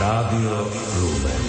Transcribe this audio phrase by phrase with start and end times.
[0.00, 0.64] Rádio
[0.96, 1.42] Lumen.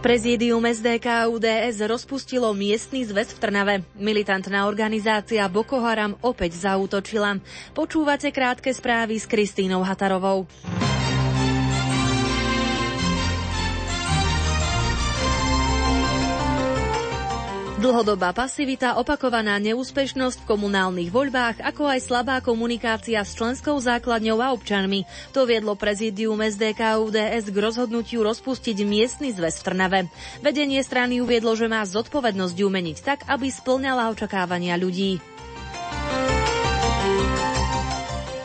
[0.00, 3.74] Prezídium SDK UDS rozpustilo miestny zväz v Trnave.
[3.92, 7.44] Militantná organizácia Boko Haram opäť zaútočila.
[7.76, 10.48] Počúvate krátke správy s Kristínou Hatarovou.
[17.84, 24.56] Dlhodobá pasivita, opakovaná neúspešnosť v komunálnych voľbách, ako aj slabá komunikácia s členskou základňou a
[24.56, 25.04] občanmi.
[25.36, 30.00] To viedlo prezídium SDK UDS k rozhodnutiu rozpustiť miestny zväz v Trnave.
[30.40, 35.33] Vedenie strany uviedlo, že má zodpovednosť umeniť tak, aby splňala očakávania ľudí.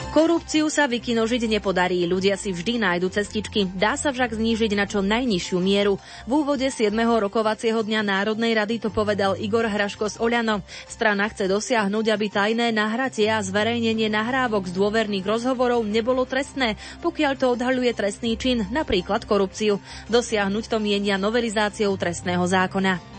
[0.09, 3.70] Korupciu sa vykinožiť nepodarí, ľudia si vždy nájdu cestičky.
[3.70, 6.02] Dá sa však znížiť na čo najnižšiu mieru.
[6.26, 6.90] V úvode 7.
[6.98, 10.66] rokovacieho dňa Národnej rady to povedal Igor Hraško z Oľano.
[10.90, 16.73] Strana chce dosiahnuť, aby tajné nahratie a zverejnenie nahrávok z dôverných rozhovorov nebolo trestné,
[17.05, 19.78] pokiaľ to odhaľuje trestný čin, napríklad korupciu.
[20.09, 23.19] Dosiahnuť to mienia novelizáciou trestného zákona.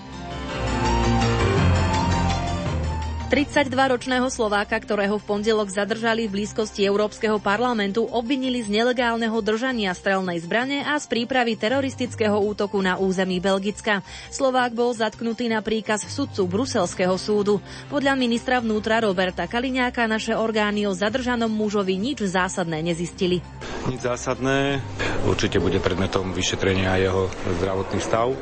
[3.31, 10.43] 32-ročného Slováka, ktorého v pondelok zadržali v blízkosti Európskeho parlamentu, obvinili z nelegálneho držania strelnej
[10.43, 14.03] zbrane a z prípravy teroristického útoku na území Belgicka.
[14.35, 17.63] Slovák bol zatknutý na príkaz sudcu Bruselského súdu.
[17.87, 23.39] Podľa ministra vnútra Roberta Kaliňáka naše orgány o zadržanom mužovi nič zásadné nezistili.
[23.87, 24.83] Nič zásadné.
[25.23, 27.31] Určite bude predmetom vyšetrenia jeho
[27.63, 28.35] zdravotný stav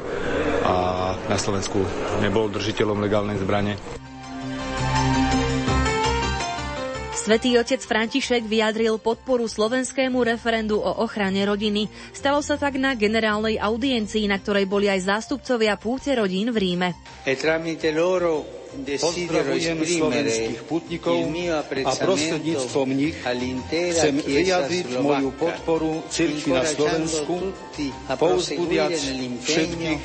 [0.64, 1.76] a na Slovensku
[2.24, 4.07] nebol držiteľom legálnej zbrane.
[7.18, 11.90] Svetý otec František vyjadril podporu slovenskému referendu o ochrane rodiny.
[12.14, 16.88] Stalo sa tak na generálnej audiencii, na ktorej boli aj zástupcovia púte rodín v Ríme.
[17.26, 17.34] E
[18.78, 21.24] Pozdravujem slovenských putníkov
[21.88, 27.34] a prostredníctvom nich chcem vyjadriť moju podporu cirkvi na Slovensku,
[28.14, 28.94] povzbudiac
[29.42, 30.00] všetkých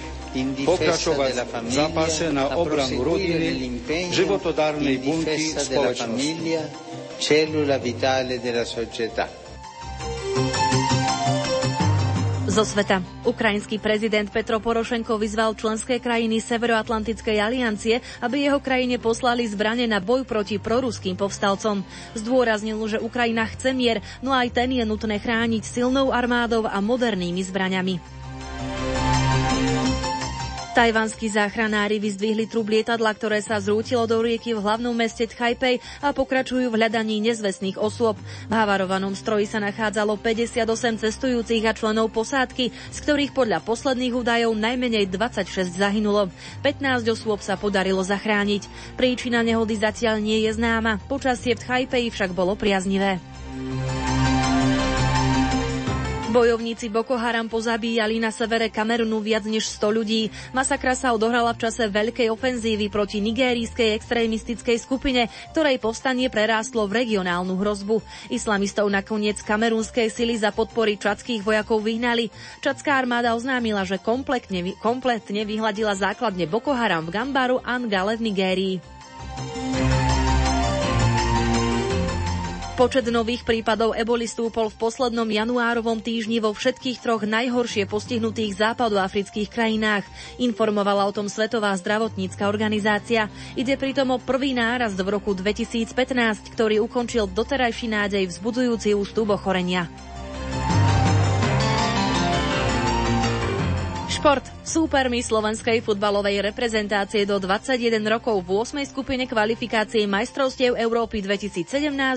[0.65, 6.53] pokračovať v zápase na obranu rodiny, životodárnej bunky spoločnosti
[7.17, 9.43] cellula vitale della società.
[12.53, 13.01] Zo sveta.
[13.25, 19.97] Ukrajinský prezident Petro Porošenko vyzval členské krajiny Severoatlantickej aliancie, aby jeho krajine poslali zbrane na
[19.97, 21.81] boj proti proruským povstalcom.
[22.13, 27.41] Zdôraznil, že Ukrajina chce mier, no aj ten je nutné chrániť silnou armádou a modernými
[27.41, 28.22] zbraňami.
[30.73, 36.09] Tajvanskí záchranári vyzdvihli trub lietadla, ktoré sa zrútilo do rieky v hlavnom meste Tchajpej a
[36.17, 38.17] pokračujú v hľadaní nezvestných osôb.
[38.49, 44.57] V havarovanom stroji sa nachádzalo 58 cestujúcich a členov posádky, z ktorých podľa posledných údajov
[44.57, 46.33] najmenej 26 zahynulo.
[46.65, 48.65] 15 osôb sa podarilo zachrániť.
[48.97, 53.21] Príčina nehody zatiaľ nie je známa, počasie v Tchajpeji však bolo priaznivé.
[56.33, 60.33] Bojovníci Boko Haram pozabíjali na severe Kamerunu viac než 100 ľudí.
[60.49, 67.05] Masakra sa odohrala v čase veľkej ofenzívy proti nigérijskej extrémistickej skupine, ktorej povstanie prerástlo v
[67.05, 68.01] regionálnu hrozbu.
[68.33, 72.33] Islamistov nakoniec kamerunskej sily za podpory čadských vojakov vyhnali.
[72.65, 78.21] Čadská armáda oznámila, že kompletne, kompletne vyhladila základne Boko Haram v Gambaru a Ngale v
[78.25, 78.75] Nigérii.
[82.73, 89.45] Počet nových prípadov eboli stúpol v poslednom januárovom týždni vo všetkých troch najhoršie postihnutých západoafrických
[89.45, 90.01] krajinách.
[90.41, 93.29] Informovala o tom Svetová zdravotnícka organizácia.
[93.53, 99.85] Ide pritom o prvý nárast v roku 2015, ktorý ukončil doterajší nádej vzbudzujúci ústup ochorenia.
[104.23, 104.47] Šport.
[104.63, 108.87] Súpermi slovenskej futbalovej reprezentácie do 21 rokov v 8.
[108.87, 111.67] skupine kvalifikácie majstrovstiev Európy 2017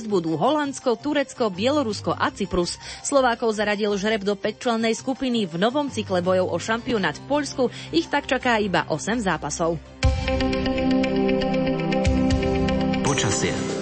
[0.06, 2.78] budú Holandsko, Turecko, Bielorusko a Cyprus.
[3.02, 7.74] Slovákov zaradil žreb do 5-člennej skupiny v novom cykle bojov o šampionát v Poľsku.
[7.90, 9.74] Ich tak čaká iba 8 zápasov.
[13.02, 13.75] Počasie.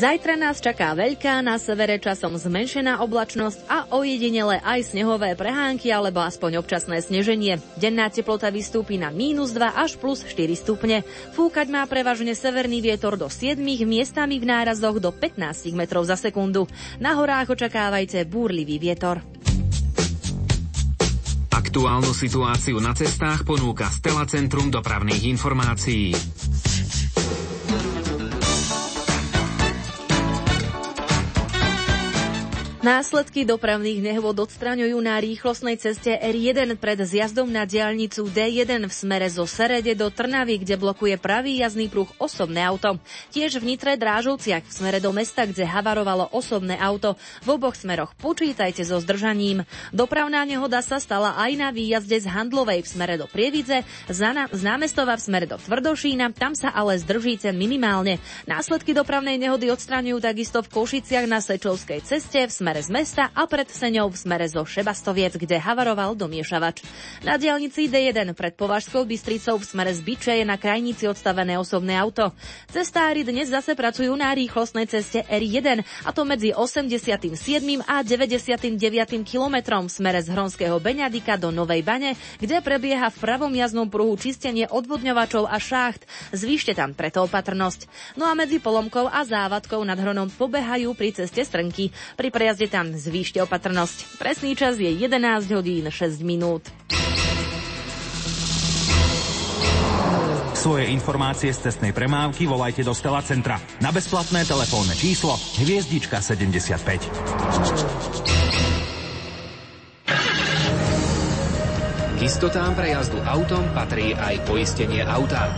[0.00, 6.24] Zajtra nás čaká veľká, na severe časom zmenšená oblačnosť a ojedinele aj snehové prehánky alebo
[6.24, 7.60] aspoň občasné sneženie.
[7.76, 11.04] Denná teplota vystúpi na mínus 2 až plus 4 stupne.
[11.36, 16.64] Fúkať má prevažne severný vietor do 7 miestami v nárazoch do 15 metrov za sekundu.
[16.96, 19.20] Na horách očakávajte búrlivý vietor.
[21.52, 26.16] Aktuálnu situáciu na cestách ponúka Stela Centrum dopravných informácií.
[32.80, 39.28] Následky dopravných nehôd odstraňujú na rýchlostnej ceste R1 pred zjazdom na diaľnicu D1 v smere
[39.28, 42.96] zo Serede do Trnavy, kde blokuje pravý jazdný pruh osobné auto.
[43.36, 47.20] Tiež v Nitre Drážovciach v smere do mesta, kde havarovalo osobné auto.
[47.44, 49.68] V oboch smeroch počítajte so zdržaním.
[49.92, 55.20] Dopravná nehoda sa stala aj na výjazde z Handlovej v smere do Prievidze, z námestova
[55.20, 58.24] v smere do Tvrdošína, tam sa ale zdržíte minimálne.
[58.48, 63.24] Následky dopravnej nehody odstraňujú takisto v Košiciach na Sečovskej ceste v smere smere z mesta
[63.34, 66.86] a pred Seňou v smere zo Šebastoviec, kde havaroval domiešavač.
[67.26, 71.98] Na diálnici D1 pred Považskou Bystricou v smere z Byče je na krajnici odstavené osobné
[71.98, 72.30] auto.
[72.70, 77.34] Cestári dnes zase pracujú na rýchlostnej ceste R1 a to medzi 87.
[77.82, 78.78] a 99.
[79.26, 84.14] kilometrom v smere z Hronského Beňadika do Novej Bane, kde prebieha v pravom jazdnom pruhu
[84.14, 86.06] čistenie odvodňovačov a šácht.
[86.30, 88.14] Zvýšte tam preto opatrnosť.
[88.14, 91.90] No a medzi Polomkou a Závadkou nad Hronom pobehajú pri ceste strnky.
[92.14, 94.20] Pri prejazde jazde tam zvýšte opatrnosť.
[94.20, 96.68] Presný čas je 11 hodín 6 minút.
[100.52, 107.08] Svoje informácie z cestnej premávky volajte do Stela Centra na bezplatné telefónne číslo Hviezdička 75.
[112.12, 115.48] K istotám pre jazdu autom patrí aj poistenie auta.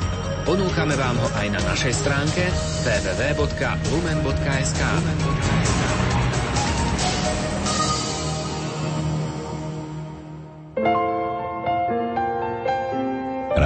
[0.47, 2.47] Ponúkame vám ho aj na našej stránke
[2.87, 4.83] www.lumen.sk.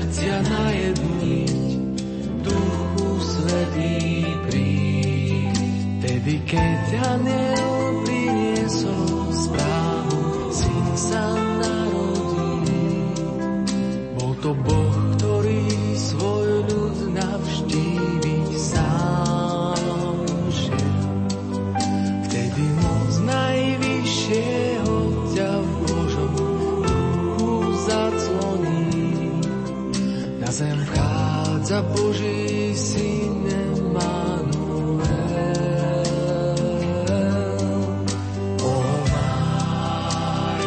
[0.00, 1.52] srdcia najedniť,
[2.40, 5.60] Duchu Svetý príď.
[6.00, 8.09] Vtedy, keď aniel príď,
[31.70, 35.06] za Boží syn Emanuel.
[38.58, 38.74] O
[39.14, 40.66] Mária,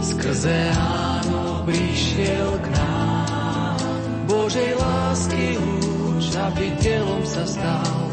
[0.00, 3.76] skrze áno prišiel k nám,
[4.24, 8.08] Božej lásky lúč, aby telom sa stal.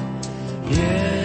[0.68, 1.25] Yeah.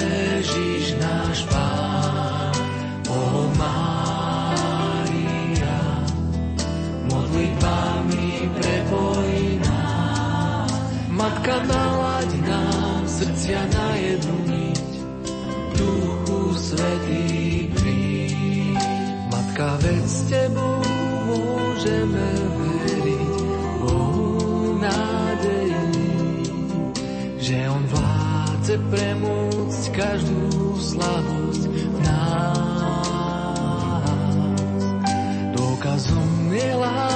[11.41, 14.93] látka nalaď nám srdcia na jednu niť,
[15.73, 18.77] duchu svetý príď.
[19.33, 20.85] Matka, veď s tebou
[21.33, 22.29] môžeme
[22.61, 23.33] veriť,
[23.81, 25.81] Bohu nádeji,
[27.41, 32.85] že On vládze premôcť každú slabosť v nás.
[35.57, 37.10] Dokazom je láska,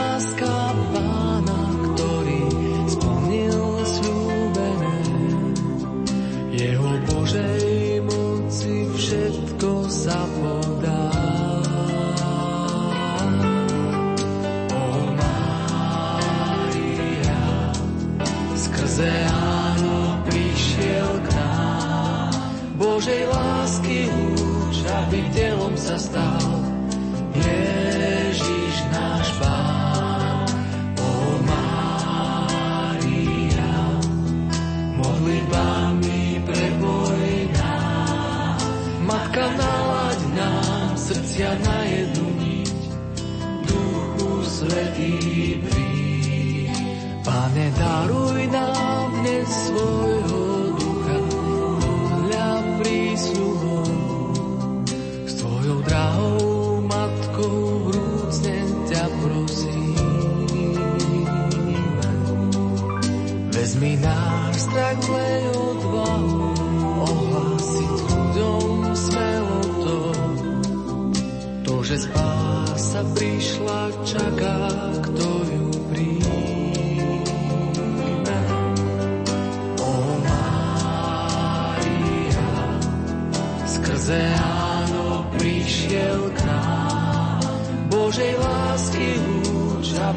[23.05, 26.41] Božej lásky lúč, aby telom sa stal.
[27.37, 28.04] Yeah.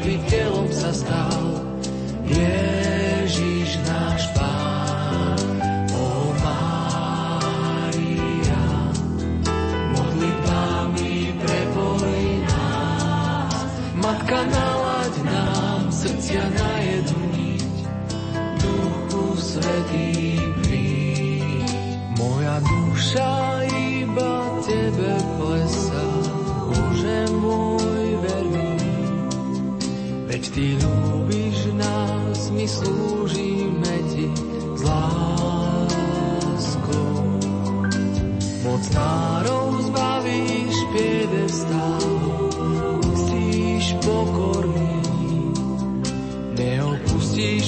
[0.00, 0.57] I'll.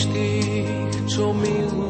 [0.09, 0.69] tých,
[1.11, 1.90] čo milujú.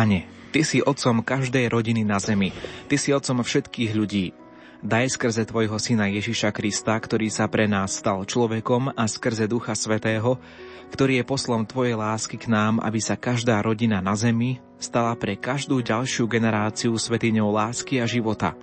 [0.00, 2.56] Pane, Ty si otcom každej rodiny na zemi.
[2.88, 4.32] Ty si otcom všetkých ľudí.
[4.80, 9.76] Daj skrze Tvojho Syna Ježiša Krista, ktorý sa pre nás stal človekom a skrze Ducha
[9.76, 10.40] Svetého,
[10.88, 15.36] ktorý je poslom Tvojej lásky k nám, aby sa každá rodina na zemi stala pre
[15.36, 18.56] každú ďalšiu generáciu svetiňou lásky a života.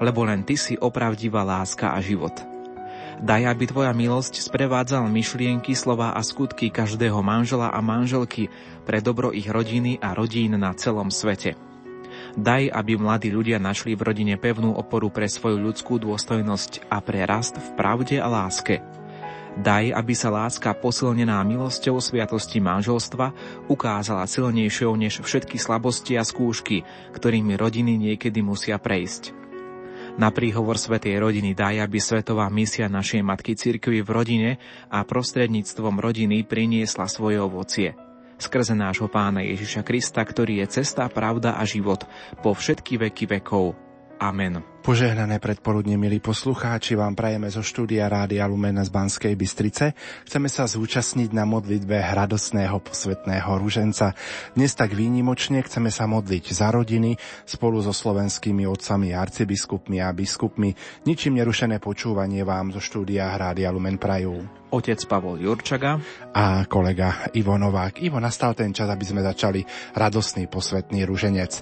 [0.00, 2.32] Lebo len Ty si opravdivá láska a život.
[3.20, 8.48] Daj, aby Tvoja milosť sprevádzal myšlienky, slova a skutky každého manžela a manželky
[8.88, 11.52] pre dobro ich rodiny a rodín na celom svete.
[12.40, 17.28] Daj, aby mladí ľudia našli v rodine pevnú oporu pre svoju ľudskú dôstojnosť a pre
[17.28, 18.80] rast v pravde a láske.
[19.60, 23.36] Daj, aby sa láska posilnená milosťou sviatosti manželstva
[23.68, 29.39] ukázala silnejšou než všetky slabosti a skúšky, ktorými rodiny niekedy musia prejsť.
[30.18, 34.50] Na príhovor Svetej rodiny daj, aby svetová misia našej Matky Cirkvi v rodine
[34.90, 37.94] a prostredníctvom rodiny priniesla svoje ovocie.
[38.40, 42.08] Skrze nášho pána Ježiša Krista, ktorý je cesta, pravda a život
[42.40, 43.89] po všetky veky vekov.
[44.20, 44.60] Amen.
[44.84, 49.96] Požehnané predporudne, milí poslucháči, vám prajeme zo štúdia Rádia Lumena z Banskej Bystrice.
[50.28, 54.12] Chceme sa zúčastniť na modlitbe radosného posvetného ruženca.
[54.52, 57.16] Dnes tak výnimočne chceme sa modliť za rodiny
[57.48, 60.76] spolu so slovenskými otcami, arcibiskupmi a biskupmi.
[61.08, 64.44] Ničím nerušené počúvanie vám zo štúdia Rádia Lumen prajú.
[64.68, 65.96] Otec Pavol Jurčaga
[66.36, 68.04] a kolega Ivo Novák.
[68.04, 69.64] Ivo, nastal ten čas, aby sme začali
[69.96, 71.52] radosný posvetný ruženec.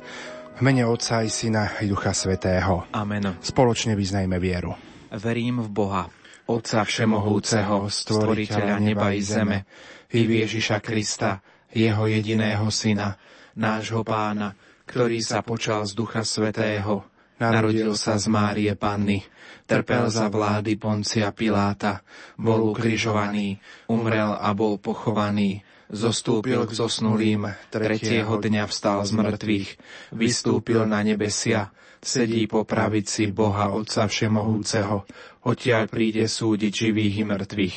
[0.58, 2.90] V mene Otca i Syna i Ducha Svetého.
[2.90, 3.38] Amen.
[3.38, 4.74] Spoločne vyznajme vieru.
[5.14, 6.10] Verím v Boha,
[6.50, 9.70] Otca Všemohúceho, Stvoriteľa neba i zeme,
[10.10, 11.38] i Ježiša Krista,
[11.70, 13.14] Jeho jediného Syna,
[13.54, 14.50] nášho Pána,
[14.82, 17.06] ktorý sa počal z Ducha Svetého,
[17.38, 19.22] Narodil sa z Márie Panny,
[19.62, 22.02] trpel za vlády Poncia Piláta,
[22.34, 29.70] bol ukrižovaný, umrel a bol pochovaný, zostúpil k zosnulým, tretieho dňa vstal z mŕtvych,
[30.12, 35.08] vystúpil na nebesia, sedí po pravici Boha Otca Všemohúceho,
[35.48, 37.76] odtiaľ príde súdiť živých i mŕtvych.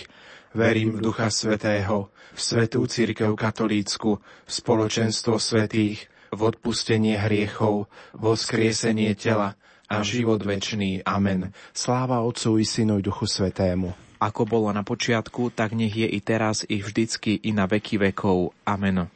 [0.52, 8.32] Verím v Ducha Svetého, v Svetú Církev Katolícku, v spoločenstvo svetých, v odpustenie hriechov, vo
[8.36, 9.56] skriesenie tela
[9.88, 11.04] a život večný.
[11.04, 11.52] Amen.
[11.72, 14.11] Sláva Otcu i Synu i Duchu Svetému.
[14.22, 18.54] Ako bolo na počiatku, tak nech je i teraz, i vždycky, i na veky vekov.
[18.70, 19.10] Amen.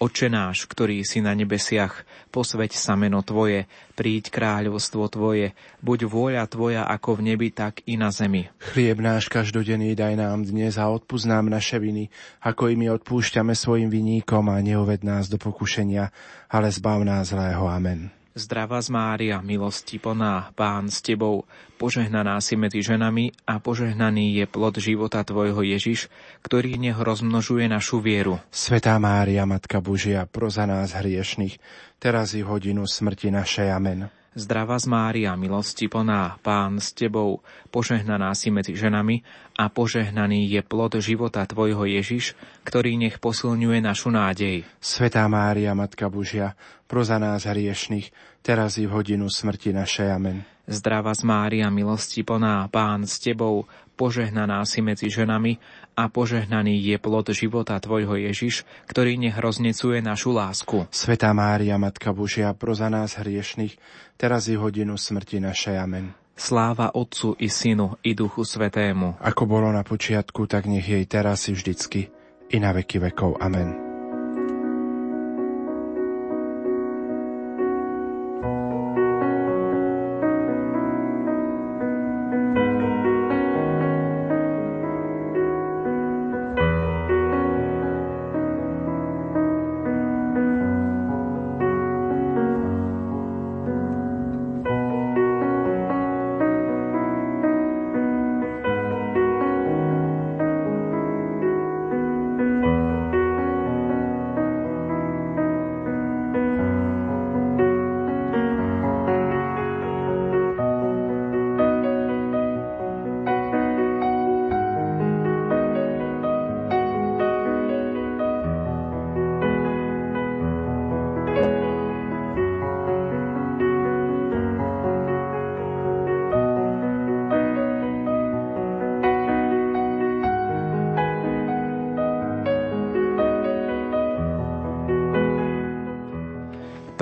[0.00, 3.68] Oče náš, ktorý si na nebesiach, posveď sa meno Tvoje,
[4.00, 5.52] príď kráľovstvo Tvoje,
[5.84, 8.48] buď vôľa Tvoja ako v nebi, tak i na zemi.
[8.72, 12.08] Chlieb náš každodenný daj nám dnes a odpúsť naše viny,
[12.40, 16.08] ako i my odpúšťame svojim viníkom a neuved nás do pokušenia,
[16.48, 17.68] ale zbav nás zlého.
[17.68, 18.19] Amen.
[18.30, 21.50] Zdravá z Mária, milosti plná, Pán s Tebou,
[21.82, 26.06] požehnaná si medzi ženami a požehnaný je plod života Tvojho Ježiš,
[26.46, 28.38] ktorý nech rozmnožuje našu vieru.
[28.54, 31.58] Svetá Mária, Matka Božia, pro za nás hriešných,
[31.98, 33.66] teraz i hodinu smrti našej.
[33.74, 34.19] Amen.
[34.30, 37.42] Zdravá z Mária, milosti plná, Pán s Tebou,
[37.74, 39.26] požehnaná si medzi ženami
[39.58, 44.62] a požehnaný je plod života Tvojho Ježiš, ktorý nech posilňuje našu nádej.
[44.78, 46.54] Svetá Mária, Matka Božia,
[46.86, 48.14] pro za nás hriešných,
[48.46, 50.08] teraz i v hodinu smrti našej.
[50.14, 50.46] Amen.
[50.70, 53.66] Zdravá z Mária, milosti plná, Pán s Tebou,
[53.98, 55.58] požehnaná si medzi ženami
[55.98, 60.86] a požehnaný je plod života Tvojho Ježiš, ktorý nech roznecuje našu lásku.
[60.94, 63.74] Svetá Mária, Matka Božia, pro za nás hriešných,
[64.20, 65.80] teraz i hodinu smrti našej.
[65.80, 66.12] Amen.
[66.36, 69.16] Sláva Otcu i Synu i Duchu Svetému.
[69.20, 72.12] Ako bolo na počiatku, tak nech jej teraz i vždycky,
[72.52, 73.40] i na veky vekov.
[73.40, 73.89] Amen.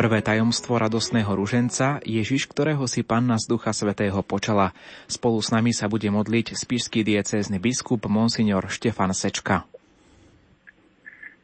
[0.08, 4.72] Prvé tajomstvo radosného ruženca, Ježiš, ktorého si Panna z Ducha Svetého počala.
[5.04, 9.68] Spolu s nami sa bude modliť spišský diecézny biskup Monsignor Štefan Sečka.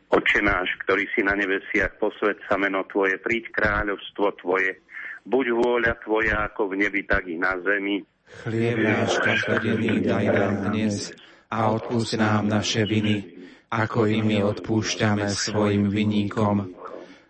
[0.08, 4.80] Oče náš, ktorý si na nebesiach, posved sa meno Tvoje, príď kráľovstvo Tvoje,
[5.28, 8.00] buď vôľa Tvoja ako v nebi, tak i na zemi.
[8.48, 11.12] Chlieb náš každodenný daj nám dnes
[11.52, 13.28] a odpúsť nám naše viny,
[13.68, 16.80] ako i my odpúšťame svojim viníkom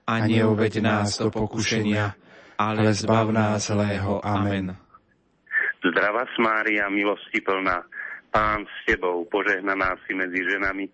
[0.06, 2.12] a neuveď nás do pokušenia,
[2.60, 4.20] ale zbav nás zlého.
[4.20, 4.76] Amen.
[5.84, 7.84] Zdravá Mária, milosti plná,
[8.32, 10.88] Pán s Tebou, požehnaná si medzi ženami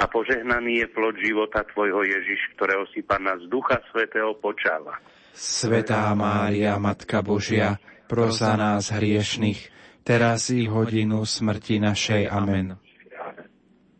[0.00, 4.96] a požehnaný je plod života Tvojho Ježiš, ktorého si Pána z Ducha Svetého počala.
[5.30, 9.70] Svetá Mária, Matka Božia, prosa nás hriešných,
[10.02, 12.26] teraz i hodinu smrti našej.
[12.26, 12.89] Amen.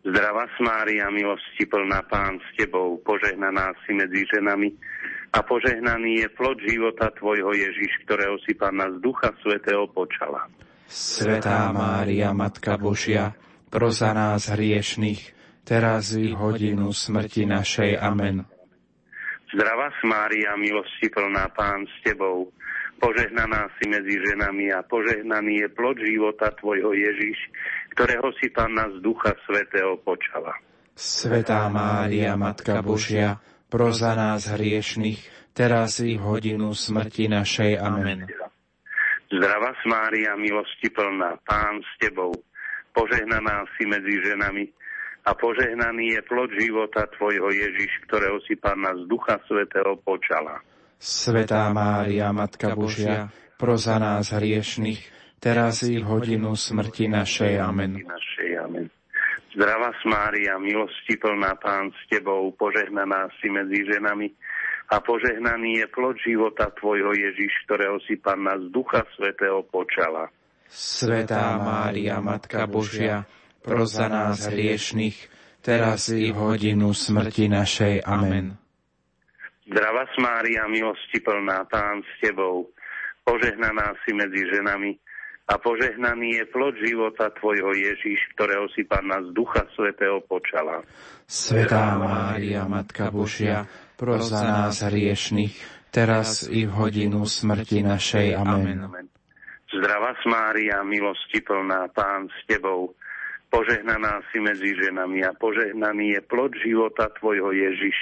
[0.00, 4.72] Zdravá Mária, milosti plná Pán s Tebou, požehnaná si medzi ženami
[5.36, 10.48] a požehnaný je plod života Tvojho Ježiš, ktorého si Pána z Ducha Svetého počala.
[10.88, 13.36] Svetá Mária, Matka Božia,
[13.68, 15.36] proza nás hriešných,
[15.68, 18.00] teraz i hodinu smrti našej.
[18.00, 18.42] Amen.
[19.52, 22.48] Zdravá Mária, milosti plná Pán s Tebou,
[22.98, 27.38] požehnaná si medzi ženami a požehnaný je plod života Tvojho Ježiš,
[27.94, 30.55] ktorého si Panna z Ducha Svetého počala.
[30.94, 33.40] Svetá Mária, Matka Božia,
[33.72, 37.81] proza nás hriešných, teraz i v hodinu smrti našej.
[37.81, 38.29] Amen.
[39.31, 42.35] Zdravá Mária, milosti plná, Pán s Tebou,
[42.90, 44.66] požehnaná si medzi ženami
[45.22, 50.59] a požehnaný je plod života Tvojho Ježiš, ktorého si Panna z Ducha Svetého počala.
[51.00, 57.57] Svetá Mária, Matka Božia, proza nás hriešných, teraz i v hodinu smrti našej.
[57.57, 58.05] Amen.
[59.50, 64.31] Zdravá Mária, milosti plná Pán s Tebou, požehnaná si medzi ženami
[64.94, 70.31] a požehnaný je plod života Tvojho Ježiš, ktorého si Panna z Ducha Svetého počala.
[70.70, 73.26] Svetá Mária, Matka Božia,
[73.59, 75.18] pros za nás hriešných,
[75.66, 78.07] teraz i v hodinu smrti našej.
[78.07, 78.55] Amen.
[79.66, 82.70] Zdravá Mária, milosti plná, Pán s Tebou,
[83.26, 85.10] požehnaná si medzi ženami
[85.46, 90.85] a požehnaný je plod života Tvojho Ježiš, ktorého si Panna z Ducha Svetého počala.
[91.26, 93.66] Svetá Mária, Matka Božia,
[93.98, 95.55] pros za nás hriešných,
[95.90, 98.38] teraz i v hodinu smrti našej.
[98.38, 99.11] Amen.
[99.70, 102.94] Zdravá Mária, milosti plná, Pán s Tebou,
[103.50, 107.94] požehnaná si medzi ženami a požehnaný je plod života Tvojho Ježiš,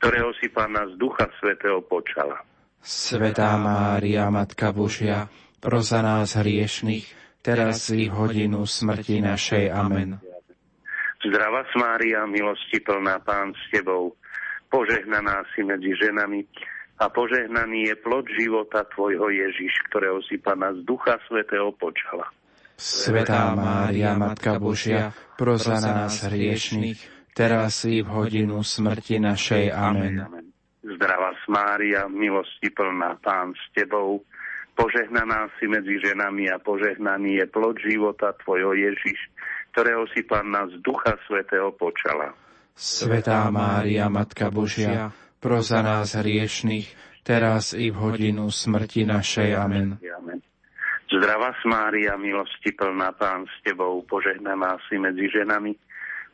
[0.00, 2.40] ktorého si Pána z Ducha Svetého počala.
[2.80, 5.28] Svetá Mária, Matka Božia,
[5.66, 7.06] pros za nás hriešných,
[7.42, 9.74] teraz i v hodinu smrti našej.
[9.74, 10.22] Amen.
[11.26, 14.14] Zdravá Mária, milosti plná, Pán s Tebou,
[14.66, 16.42] Požehnaná si medzi ženami
[16.98, 22.26] a požehnaný je plod života Tvojho Ježiš, ktorého si Pana z Ducha Svetého počala.
[22.76, 29.72] Svetá Mária, Matka Božia, pros za nás hriešných, teraz i v hodinu smrti našej.
[29.72, 30.44] Amen.
[30.82, 34.26] Zdravá Mária, milosti plná, Pán s Tebou,
[34.76, 39.18] požehnaná si medzi ženami a požehnaný je plod života Tvojho Ježiš,
[39.72, 42.36] ktorého si Panna z Ducha Svetého počala.
[42.76, 45.08] Svetá Mária, Matka Božia,
[45.40, 46.92] pros za nás hriešných,
[47.24, 49.56] teraz i v hodinu smrti našej.
[49.56, 49.96] Amen.
[51.08, 55.72] Zdravá Mária, milosti plná Pán s Tebou, požehnaná si medzi ženami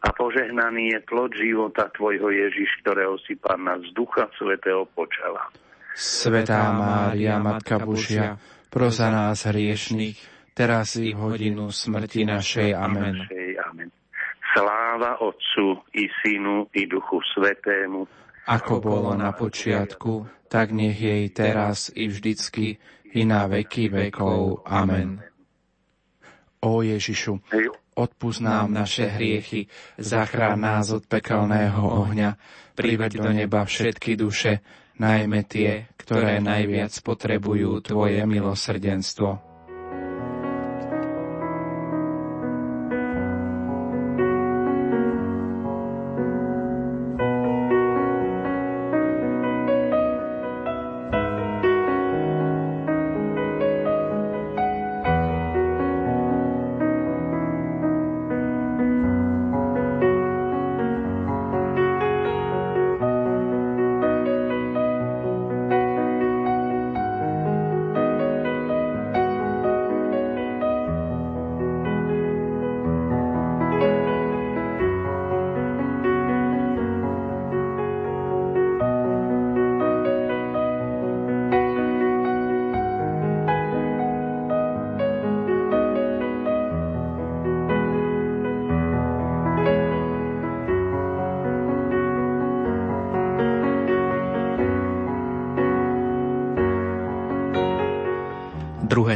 [0.02, 5.46] a požehnaný je plod života Tvojho Ježiš, ktorého si Pána z Ducha Svetého počala.
[5.92, 8.40] Svetá Mária, Matka Božia,
[8.72, 10.16] pros za nás hriešných,
[10.56, 12.72] teraz i hodinu smrti našej.
[12.72, 13.28] Amen.
[13.68, 13.88] Amen.
[14.52, 18.04] Sláva Otcu i Synu i Duchu Svetému.
[18.48, 22.76] Ako bolo na počiatku, tak nech jej teraz i vždycky
[23.16, 24.66] i na veky vekov.
[24.68, 25.22] Amen.
[26.62, 27.40] O Ježišu,
[27.96, 32.36] odpúsť nám naše hriechy, zachrán nás od pekelného ohňa,
[32.76, 34.62] priveď do neba všetky duše,
[35.02, 39.51] najmä tie, ktoré najviac potrebujú Tvoje milosrdenstvo.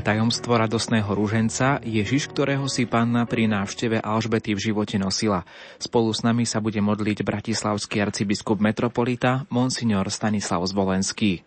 [0.07, 5.43] Tajomstvo radosného rúženca Ježiš, ktorého si panna pri návšteve Alžbety v živote nosila.
[5.83, 11.43] Spolu s nami sa bude modliť bratislavský arcibiskup metropolita Monsignor Stanislav Zvolenský.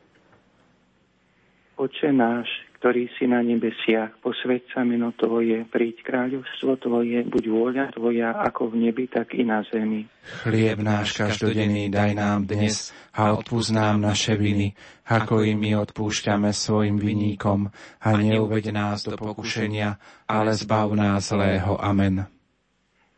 [1.80, 7.86] Oče náš, ktorý si na nebesiach, posveď sa meno Tvoje, príď kráľovstvo Tvoje, buď vôľa
[7.92, 10.08] Tvoja, ako v nebi, tak i na zemi.
[10.48, 14.80] Chlieb náš každodenný daj nám dnes a odpúsť nám naše viny,
[15.12, 17.68] ako i my odpúšťame svojim viníkom
[18.00, 20.00] a neuved nás do pokušenia,
[20.32, 21.76] ale zbav nás zlého.
[21.76, 22.39] Amen.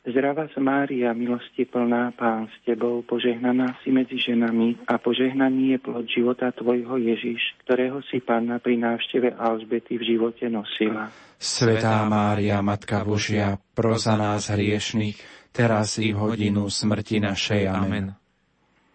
[0.02, 5.80] Zdravá z Mária, milosti plná, Pán s Tebou, požehnaná si medzi ženami a požehnaný je
[5.80, 11.14] plod života Tvojho Ježiš, ktorého si Pána pri návšteve Alžbety v živote nosila.
[11.38, 15.22] Svetá Mária, Matka Božia, proza nás hriešných,
[15.54, 17.70] teraz i v hodinu smrti našej.
[17.70, 18.21] Amen.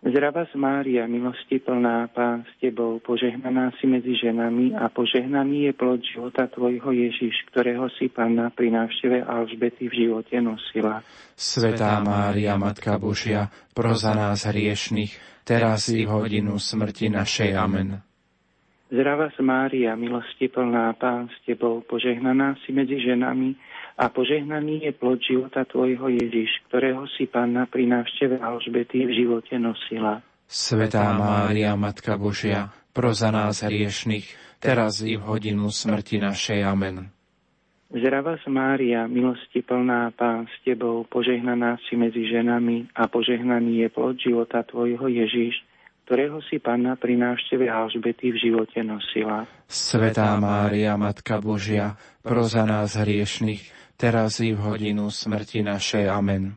[0.04, 5.72] Zdravá z Mária, milosti plná, Pán s Tebou, požehnaná si medzi ženami a požehnaný je
[5.72, 11.00] plod života Tvojho Ježiš, ktorého si Panna pri návšteve Alžbety v živote nosila.
[11.32, 17.56] Svetá Mária, Matka Božia, proza nás hriešných, teraz i v hodinu smrti našej.
[17.56, 17.96] Amen.
[18.92, 23.58] Zdravá z Mária, milosti plná, Pán s Tebou, požehnaná si medzi ženami
[23.96, 29.56] a požehnaný je plod života Tvojho Ježiš, ktorého si Panna pri návšteve Alžbety v živote
[29.56, 30.20] nosila.
[30.46, 36.60] Svetá Mária, Matka Božia, pro za nás hriešných, teraz i v hodinu smrti našej.
[36.62, 37.10] Amen.
[37.90, 44.20] Zdravá Mária, milosti plná, Pán s Tebou, požehnaná si medzi ženami a požehnaný je plod
[44.20, 45.56] života Tvojho Ježiš,
[46.06, 49.50] ktorého si Panna pri návšteve Alžbety v živote nosila.
[49.66, 53.66] Svetá Mária, Matka Božia, pro za nás hriešných,
[53.98, 56.06] teraz i v hodinu smrti našej.
[56.06, 56.54] Amen.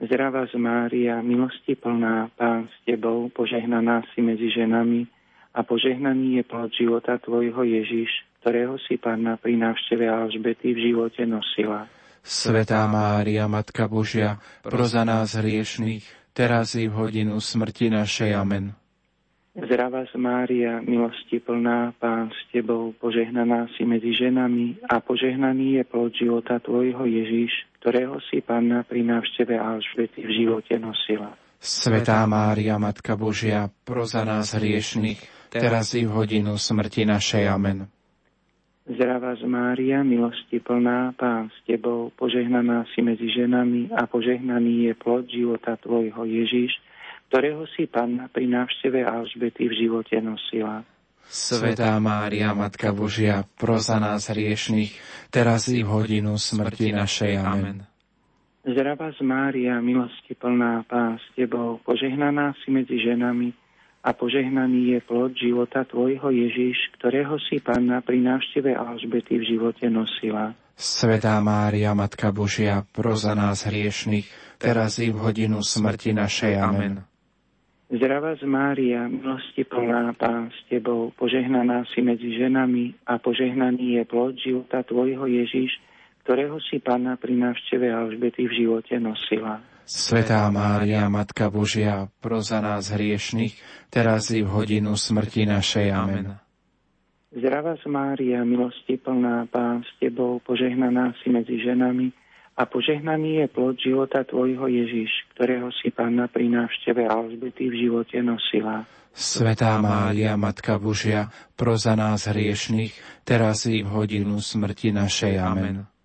[0.00, 5.04] Zdravá z Mária, milosti plná, Pán s Tebou, požehnaná si medzi ženami
[5.52, 8.08] a požehnaný je plod života Tvojho Ježiš,
[8.40, 11.92] ktorého si Panna pri návšteve Alžbety v živote nosila.
[12.24, 18.36] Svetá Mária, Matka Božia, pro za nás hriešných, teraz i v hodinu smrti našej.
[18.36, 18.76] Amen.
[19.56, 25.82] Zdravá z Mária, milosti plná, Pán s Tebou, požehnaná si medzi ženami a požehnaný je
[25.88, 31.32] plod života Tvojho Ježiš, ktorého si Panna pri návšteve Alžbety v živote nosila.
[31.56, 37.48] Svetá Mária, Matka Božia, pro za nás hriešných, teraz i v hodinu smrti našej.
[37.48, 37.95] Amen.
[38.86, 44.92] Zdravá z Mária, milosti plná, Pán s Tebou, požehnaná si medzi ženami a požehnaný je
[44.94, 46.70] plod života Tvojho Ježiš,
[47.26, 50.86] ktorého si Panna pri návšteve Alžbety v živote nosila.
[51.26, 54.94] Svetá Mária, Matka Božia, pro za nás hriešných,
[55.34, 57.42] teraz i v hodinu smrti našej.
[57.42, 57.82] Amen.
[58.62, 63.65] Zdravá z Mária, milosti plná, Pán s Tebou, požehnaná si medzi ženami
[64.06, 69.90] a požehnaný je plod života Tvojho Ježiš, ktorého si Panna pri návšteve Alžbety v živote
[69.90, 70.54] nosila.
[70.78, 74.30] Svetá Mária, Matka Božia, pro za nás hriešných,
[74.62, 76.54] teraz i v hodinu smrti našej.
[76.54, 77.02] Amen.
[77.90, 84.02] Zdravá z Mária, milosti plná, Pán s Tebou, požehnaná si medzi ženami a požehnaný je
[84.06, 85.82] plod života Tvojho Ježiš,
[86.22, 89.62] ktorého si Pána pri návšteve Alžbety v živote nosila.
[89.86, 93.54] Svetá Mária, Matka Božia, pro za nás hriešných,
[93.86, 95.86] teraz i v hodinu smrti našej.
[95.94, 96.34] Amen.
[97.30, 102.10] Zdravá z Mária, milosti plná, Pán s Tebou, požehnaná si medzi ženami
[102.58, 108.18] a požehnaný je plod života Tvojho Ježiš, ktorého si Panna pri návšteve Alžbety v živote
[108.26, 108.90] nosila.
[109.14, 115.34] Svetá Mária, Matka Božia, pro za nás hriešných, teraz i v hodinu smrti našej.
[115.38, 115.95] Amen.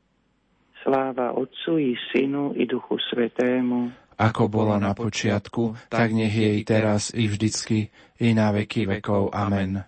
[0.82, 6.62] Sláva Otcu i Synu i Duchu Svetému, ako bola na počiatku, tak nech je i
[6.62, 7.90] teraz i vždycky,
[8.22, 9.34] i na veky vekov.
[9.34, 9.82] Amen.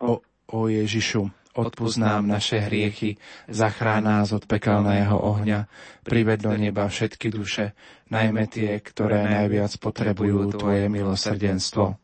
[0.00, 3.20] O, o Ježišu, odpúsť naše hriechy,
[3.52, 5.68] zachrán nás od pekelného ohňa,
[6.08, 7.76] prived do neba všetky duše,
[8.08, 12.00] najmä tie, ktoré najviac potrebujú Tvoje milosrdenstvo.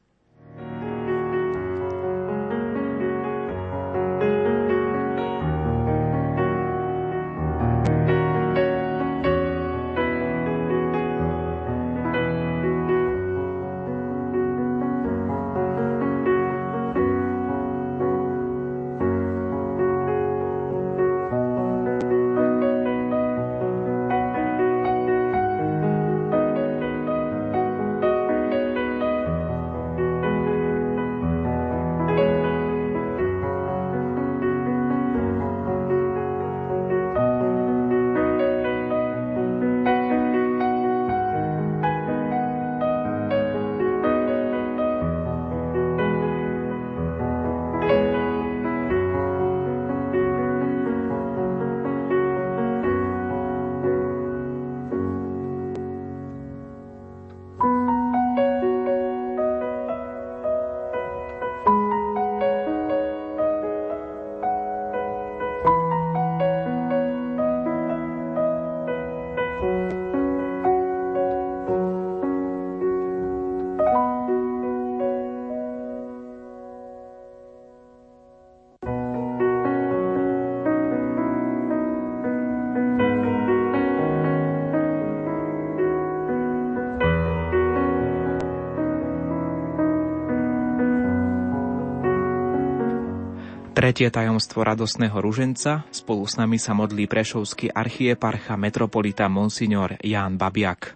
[93.83, 100.95] Tretie tajomstvo radostného ruženca spolu s nami sa modlí prešovský archieparcha metropolita Monsignor Ján Babiak.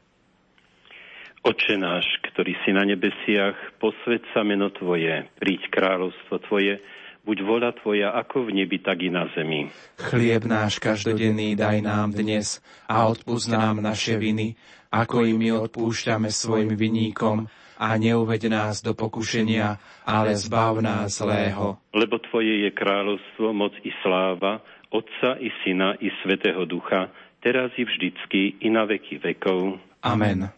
[1.42, 6.78] Oče náš, ktorý si na nebesiach, posved sa meno Tvoje, príď kráľovstvo Tvoje,
[7.26, 9.66] buď vola Tvoja ako v nebi, tak i na zemi.
[9.98, 14.54] Chlieb náš každodenný daj nám dnes a odpúsť nám naše viny,
[14.94, 19.76] ako i my odpúšťame svojim viníkom a neuveď nás do pokušenia,
[20.08, 21.76] ale zbav nás zlého.
[21.92, 27.12] Lebo Tvoje je kráľovstvo, moc i sláva, Otca i Syna i Svetého Ducha,
[27.44, 29.76] teraz i vždycky i na veky vekov.
[30.00, 30.48] Amen.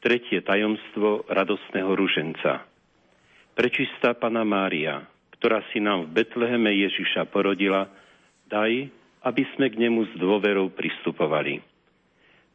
[0.00, 2.64] Tretie tajomstvo radostného ruženca.
[3.52, 5.04] Prečistá Pana Mária,
[5.36, 7.88] ktorá si nám v Betleheme Ježiša porodila,
[8.48, 8.88] daj,
[9.20, 11.69] aby sme k nemu s dôverou pristupovali.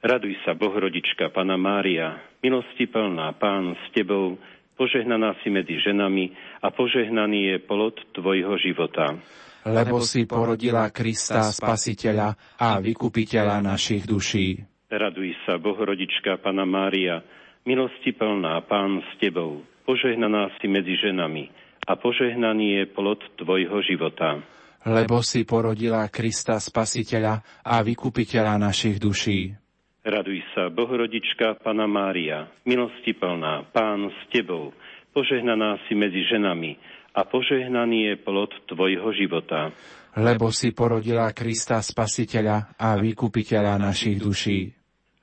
[0.06, 4.38] Raduj sa, Bohrodička, Pana Mária, milosti plná, Pán s Tebou,
[4.78, 6.30] požehnaná si medzi ženami
[6.62, 9.18] a požehnaný je plod Tvojho života.
[9.66, 14.62] Lebo si porodila Krista, Spasiteľa a Vykupiteľa našich duší.
[14.94, 17.26] Raduj sa, Bohrodička, Pana Mária,
[17.66, 21.50] milosti plná, Pán s Tebou, požehnaná si medzi ženami
[21.90, 24.38] a požehnaný je plod Tvojho života.
[24.86, 29.65] Lebo si porodila Krista, Spasiteľa a Vykupiteľa našich duší.
[30.06, 34.70] Raduj sa, Bohorodička, Pana Mária, milosti plná, Pán s Tebou,
[35.18, 36.78] požehnaná si medzi ženami
[37.18, 39.74] a požehnaný je plod Tvojho života.
[40.14, 44.70] Lebo si porodila Krista Spasiteľa a Vykupiteľa našich duší.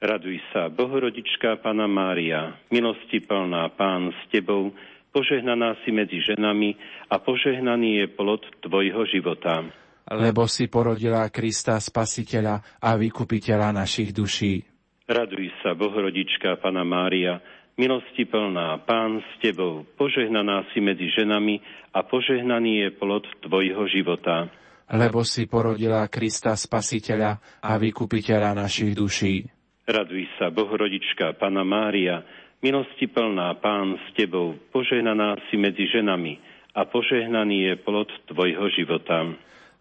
[0.03, 4.75] Raduj sa, Bohorodička, Pana Mária, milosti plná, Pán s Tebou,
[5.15, 6.75] požehnaná si medzi ženami
[7.07, 9.63] a požehnaný je plod Tvojho života.
[10.11, 14.72] Lebo si porodila Krista Spasiteľa a Vykupiteľa našich duší.
[15.13, 17.45] Raduj sa, Bohrodička, Pana Mária,
[17.77, 21.61] milosti plná, Pán s Tebou, požehnaná si medzi ženami
[21.93, 24.49] a požehnaný je plod Tvojho života.
[24.89, 29.45] Lebo si porodila Krista Spasiteľa a Vykupiteľa našich duší.
[29.85, 32.25] Raduj sa, Bohrodička, Pana Mária,
[32.65, 36.41] milosti plná, Pán s Tebou, požehnaná si medzi ženami
[36.73, 39.29] a požehnaný je plod Tvojho života.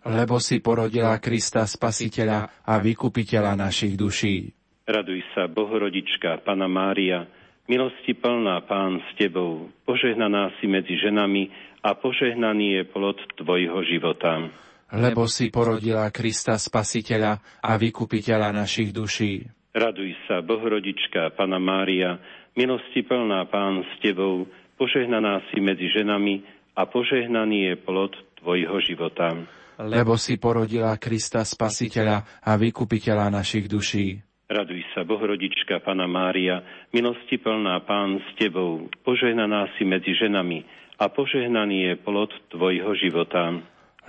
[0.04, 4.60] Lebo si porodila Krista Spasiteľa a Vykupiteľa našich duší.
[4.92, 7.24] Raduj sa, Bohorodička, Pana Mária,
[7.72, 11.48] milosti plná Pán s Tebou, požehnaná si medzi ženami
[11.80, 14.52] a požehnaný je plod Tvojho života.
[14.92, 19.48] Lebo si porodila Krista Spasiteľa a Vykupiteľa našich duší.
[19.72, 22.20] Raduj sa, Bohorodička, Pana Mária,
[22.60, 24.44] milosti plná Pán s Tebou,
[24.76, 26.44] požehnaná si medzi ženami
[26.76, 28.12] a požehnaný je plod
[28.44, 29.40] Tvojho života.
[29.80, 34.31] Lebo si porodila Krista Spasiteľa a Vykupiteľa našich duší.
[34.52, 36.60] Raduj sa, Bohrodička, Pana Mária,
[36.92, 40.68] milosti plná Pán s Tebou, požehnaná si medzi ženami
[41.00, 43.56] a požehnaný je plod Tvojho života.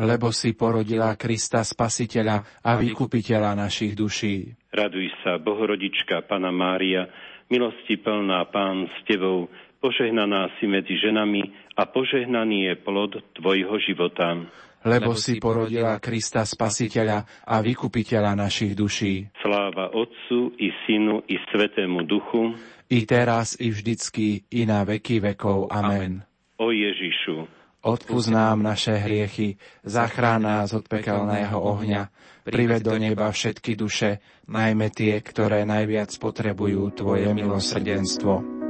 [0.02, 4.50] Lebo si porodila Krista Spasiteľa a Vykupiteľa našich duší.
[4.74, 7.07] Raduj sa, Bohrodička, Pana Mária,
[7.46, 9.46] milosti plná Pán s Tebou,
[9.78, 14.42] požehnaná si medzi ženami a požehnaný je plod Tvojho života
[14.87, 19.31] lebo si porodila Krista Spasiteľa a Vykupiteľa našich duší.
[19.38, 22.55] Sláva Otcu i Synu i Svetému Duchu,
[22.92, 25.73] i teraz, i vždycky, i na veky vekov.
[25.73, 26.21] Amen.
[26.61, 27.49] O Ježišu,
[27.83, 32.12] odpúsť nám naše hriechy, zachrán nás od pekelného ohňa,
[32.47, 38.62] prived do neba všetky duše, najmä tie, ktoré najviac potrebujú Tvoje milosrdenstvo.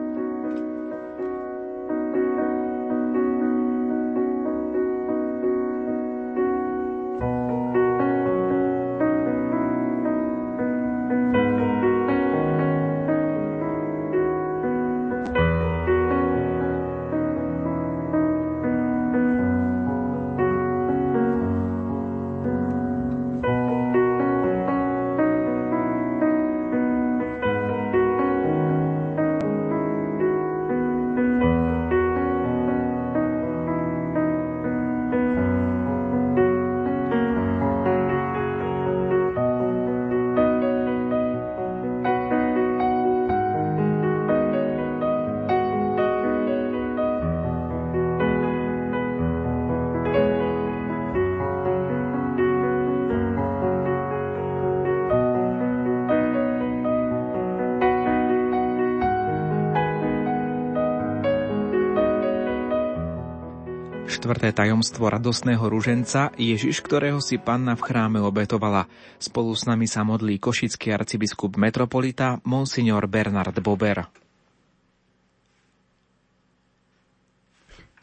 [64.53, 68.87] Tajomstvo radosného ruženca Ježiš, ktorého si panna v chráme obetovala.
[69.17, 74.07] Spolu s nami sa modlí košický arcibiskup metropolita Monsignor Bernard Bober.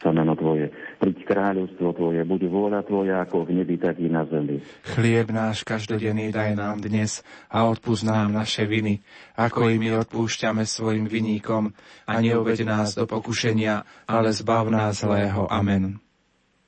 [0.00, 4.64] Sameno Tvoje, príď kráľovstvo Tvoje, buď vôľa Tvoja ako v nebi, tak i na zemi.
[4.96, 7.20] Chlieb náš každodenný daj nám dnes
[7.52, 9.04] a odpúsť nám naše viny,
[9.36, 11.76] ako i my odpúšťame svojim viníkom
[12.08, 15.44] a neuveď nás do pokušenia, ale zbav nás zlého.
[15.52, 16.00] Amen.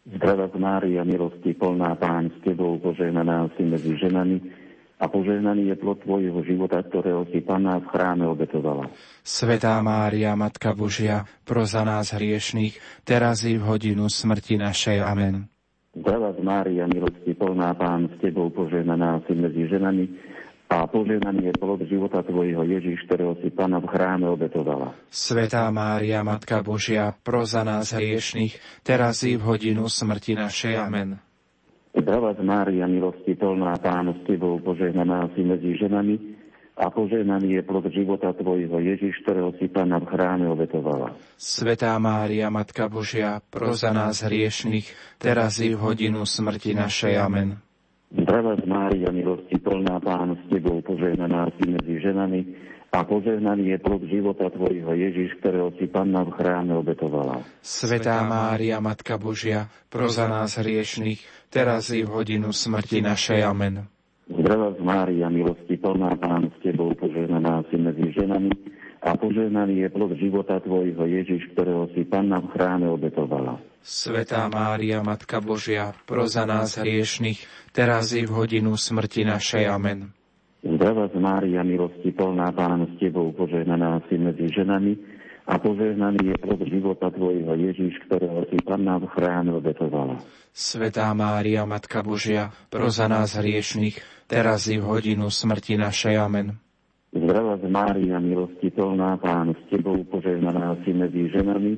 [0.02, 4.42] Zdravá Mária, milosti plná Pán s Tebou, požehnaná si medzi ženami
[4.98, 8.90] a požehnaný je plod Tvojho života, ktorého si Pána v chráme obetovala.
[9.22, 15.06] Svetá Mária, Matka Božia, pro za nás hriešných, teraz i v hodinu smrti našej.
[15.06, 15.46] Amen.
[15.94, 20.31] Zdravá z Mária, milosti plná Pán s Tebou, požehnaná si medzi ženami
[20.72, 24.96] a požehnaný je plod života Tvojho Ježiš, ktorého si Pana v chráme obetovala.
[25.12, 30.80] Svetá Mária, Matka Božia, pro za nás hriešných, teraz i v hodinu smrti našej.
[30.80, 31.20] Amen.
[31.92, 36.40] Zdravá z Mária, milosti plná Pán s Tebou, požehnaná si medzi ženami
[36.80, 41.12] a požehnaný je plod života Tvojho Ježiš, ktorého si Pána v chráme obetovala.
[41.36, 44.88] Svetá Mária, Matka Božia, pro za nás hriešných,
[45.20, 47.20] teraz i v hodinu smrti našej.
[47.20, 47.60] Amen.
[48.12, 52.40] Zdravá z Mária, milosti plná Pán s Tebou, požehnaná si medzi ženami
[52.92, 57.40] a požehnaný je plod života Tvojho Ježiš, ktorého si Panna v chráme obetovala.
[57.64, 63.40] Svetá Mária, Matka Božia, pro za nás hriešných, teraz i v hodinu smrti našej.
[63.48, 63.88] Amen.
[64.28, 68.52] Zdravá z Mária, milosti plná Pán s Tebou, požehnaná si medzi ženami
[69.02, 73.58] a požehnaný je plod života Tvojho Ježiš, ktorého si Panna v chráme obetovala.
[73.82, 77.42] Svetá Mária, Matka Božia, pro za nás hriešných,
[77.74, 79.66] teraz i v hodinu smrti našej.
[79.66, 80.14] Amen.
[80.62, 84.94] Zdravá z Mária, milosti plná Pán s Tebou, požehnaná si medzi ženami
[85.50, 90.22] a požehnaný je plod života Tvojho Ježiš, ktorého si Panna v chráme obetovala.
[90.54, 93.98] Svetá Mária, Matka Božia, pro za nás hriešných,
[94.30, 96.14] teraz i v hodinu smrti našej.
[96.22, 96.62] Amen.
[97.12, 101.76] Zdravá z Mária, milosti plná Pán s Tebou, požehnaná si medzi ženami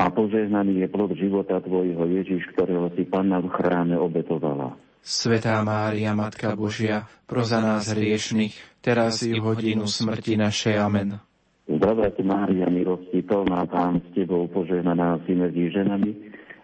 [0.00, 4.80] a požehnaný je plod života Tvojho Ježiš, ktorého si Panna v chráme obetovala.
[5.04, 10.80] Svetá Mária, Matka Božia, pro za nás hriešných, teraz i v hodinu smrti našej.
[10.80, 11.20] Amen.
[11.68, 16.16] Zdravá z Mária, milosti plná Pán s Tebou, požehnaná si medzi ženami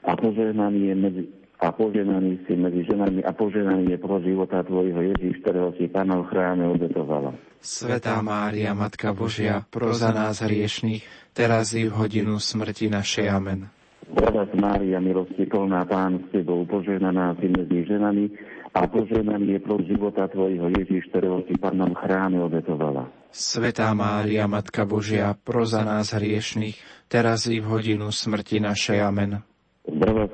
[0.09, 1.23] a požehnaný je medzi,
[1.57, 6.21] a poženaný si medzi ženami a poženaný je pro života Tvojho Ježiš, ktorého si Pána
[6.21, 7.33] v chráme obetovala.
[7.65, 13.27] Svetá Mária, Matka Božia, pro za nás hriešných, teraz i v hodinu smrti našej.
[13.33, 13.73] Amen.
[14.07, 18.31] Zdravá Mária, milosti plná Pán s Tebou, poženaná si medzi ženami
[18.77, 23.09] a poženaný je pro života Tvojho Ježiš, ktorého si Pána v chráme obetovala.
[23.33, 26.77] Svetá Mária, Matka Božia, pro za nás hriešných,
[27.09, 29.01] teraz i v hodinu smrti našej.
[29.01, 29.41] Amen.
[29.87, 30.27] Zdravá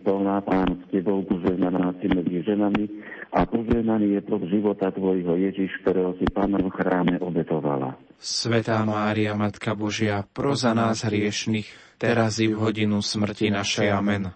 [0.00, 2.84] plná, Pán s Tebou, požehnaná si medzi ženami
[3.30, 7.94] a požehnaný je plod života Tvojho Ježiš, ktorého si Pána v chráme obetovala.
[8.16, 11.68] Svetá Mária, Matka Božia, pro za nás hriešných,
[12.00, 13.88] teraz i v hodinu smrti našej.
[13.92, 14.32] Amen.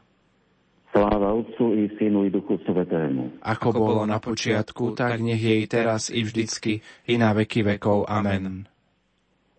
[0.95, 3.43] Sláva Otcu i Synu i Duchu Svetému.
[3.43, 8.07] Ako bolo na počiatku, tak nech jej teraz i vždycky, i na veky vekov.
[8.07, 8.71] Amen.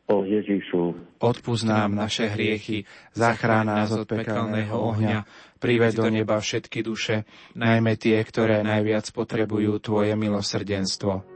[0.06, 2.86] O Ježišu, odpúsť nám naše hriechy,
[3.18, 5.26] zachrán nás od pekelného ohňa,
[5.60, 11.35] prived do neba všetky duše, najmä tie, ktoré najviac potrebujú Tvoje milosrdenstvo.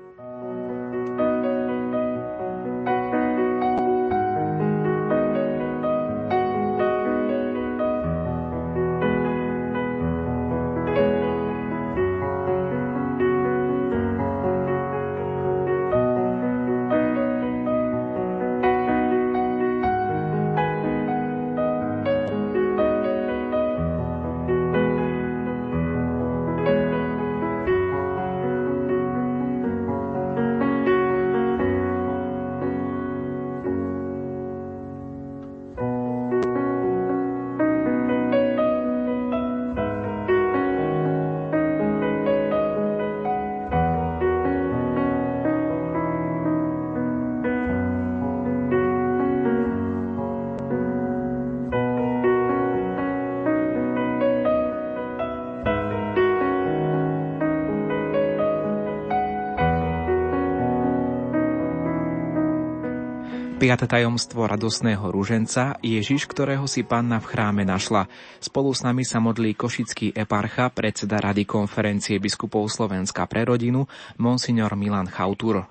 [63.70, 68.10] Piaté tajomstvo radosného rúženca Ježiš, ktorého si panna v chráme našla.
[68.42, 73.86] Spolu s nami sa modlí košický eparcha, predseda Rady konferencie biskupov Slovenska pre rodinu,
[74.18, 75.70] monsignor Milan Chautur.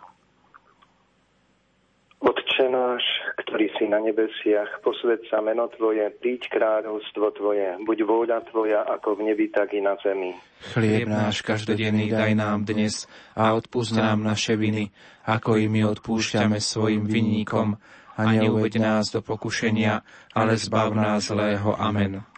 [2.22, 3.02] Otče náš,
[3.42, 9.22] ktorý si na nebesiach, posved sa meno Tvoje, príď kráľovstvo Tvoje, buď vôľa Tvoja ako
[9.22, 10.34] v nebi, tak i na zemi.
[10.74, 13.06] Chlieb náš každodenný daj nám dnes
[13.38, 14.90] a odpúsť nám naše viny,
[15.24, 17.78] ako i my odpúšťame svojim vinníkom
[18.18, 20.02] a neuveď nás do pokušenia,
[20.34, 21.78] ale zbav nás zlého.
[21.78, 22.37] Amen.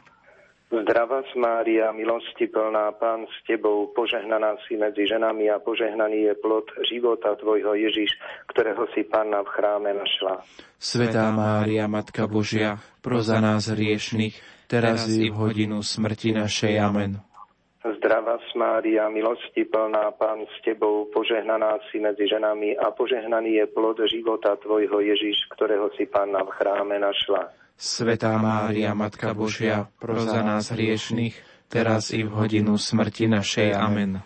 [0.70, 6.70] Zdravá Mária, milosti plná, Pán s Tebou, požehnaná si medzi ženami a požehnaný je plod
[6.86, 8.14] života Tvojho Ježiš,
[8.54, 10.46] ktorého si Panna v chráme našla.
[10.78, 14.38] Svetá Mária, Matka Božia, pro za nás hriešných,
[14.70, 16.78] teraz i v hodinu smrti našej.
[16.78, 17.18] Amen.
[17.82, 23.98] Zdravá Mária, milosti plná, Pán s Tebou, požehnaná si medzi ženami a požehnaný je plod
[24.06, 27.59] života Tvojho Ježiš, ktorého si Panna v chráme našla.
[27.80, 31.32] Svetá Mária, Matka Božia, pro za nás hriešných,
[31.72, 33.72] teraz i v hodinu smrti našej.
[33.72, 34.20] Amen.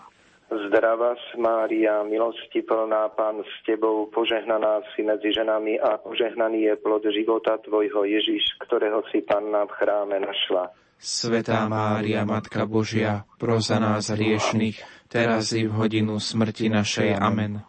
[0.50, 7.06] Zdravá Mária, milosti plná Pán s Tebou, požehnaná si medzi ženami a požehnaný je plod
[7.14, 10.74] života Tvojho Ježiš, ktorého si Panna v chráme našla.
[10.98, 17.22] Svetá Mária, Matka Božia, pro za nás hriešných, teraz i v hodinu smrti našej.
[17.22, 17.62] Amen.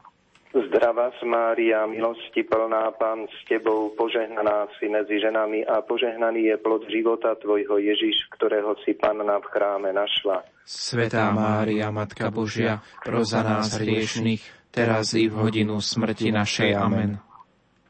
[0.56, 6.88] Zdravá Mária, milosti plná, Pán s Tebou, požehnaná si medzi ženami a požehnaný je plod
[6.88, 10.48] života Tvojho Ježiš, ktorého si Panna v chráme našla.
[10.64, 16.72] Svetá Mária, Matka Božia, proza nás hriešných, teraz i v hodinu smrti našej.
[16.72, 17.20] Amen.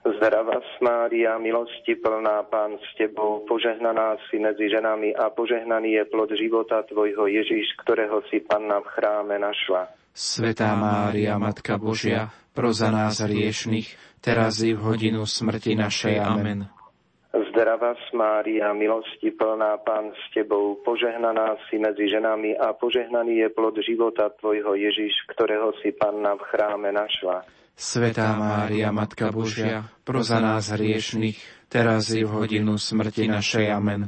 [0.01, 6.33] Zdravá Mária, milosti plná, Pán s Tebou, požehnaná si medzi ženami a požehnaný je plod
[6.33, 10.04] života Tvojho Ježiš, ktorého si Panna v chráme našla.
[10.15, 13.91] Svetá Mária, Matka Božia, pro za nás hriešných,
[14.23, 16.23] teraz i v hodinu smrti našej.
[16.23, 16.71] Amen.
[17.51, 23.75] Zdravá Mária, milosti plná, Pán s Tebou, požehnaná si medzi ženami a požehnaný je plod
[23.83, 27.43] života Tvojho Ježiš, ktorého si Panna v chráme našla.
[27.75, 33.67] Svetá Mária, Matka Božia, pro za nás hriešných, teraz i v hodinu smrti našej.
[33.67, 34.07] Amen.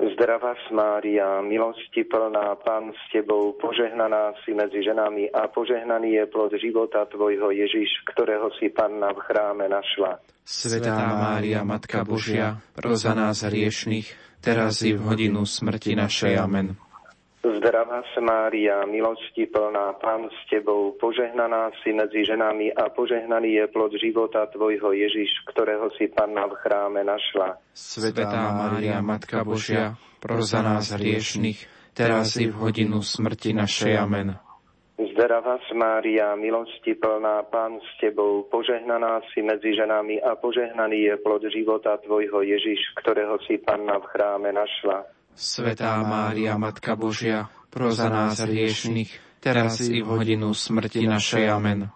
[0.00, 6.56] Zdravá Mária, milosti plná, Pán s Tebou, požehnaná si medzi ženami a požehnaný je plod
[6.56, 10.24] života Tvojho Ježiš, ktorého si Panna v chráme našla.
[10.40, 16.32] Svetá Mária, Matka Božia, proza nás hriešných, teraz i v hodinu smrti našej.
[16.40, 16.89] Amen.
[17.40, 23.96] Zdravá Mária, milosti plná, Pán s Tebou, požehnaná si medzi ženami a požehnaný je plod
[23.96, 27.56] života Tvojho Ježiš, ktorého si Panna v chráme našla.
[27.72, 31.64] Svetá Mária, Matka Božia, pros za nás hriešných,
[31.96, 33.96] teraz i v hodinu smrti našej.
[33.96, 34.36] Amen.
[35.00, 41.40] Zdravá Mária, milosti plná, Pán s Tebou, požehnaná si medzi ženami a požehnaný je plod
[41.48, 45.08] života Tvojho Ježiš, ktorého si Panna v chráme našla.
[45.40, 51.48] Svetá Mária, Matka Božia, pros za nás hriešných, teraz i v hodinu smrti našej.
[51.48, 51.88] Amen.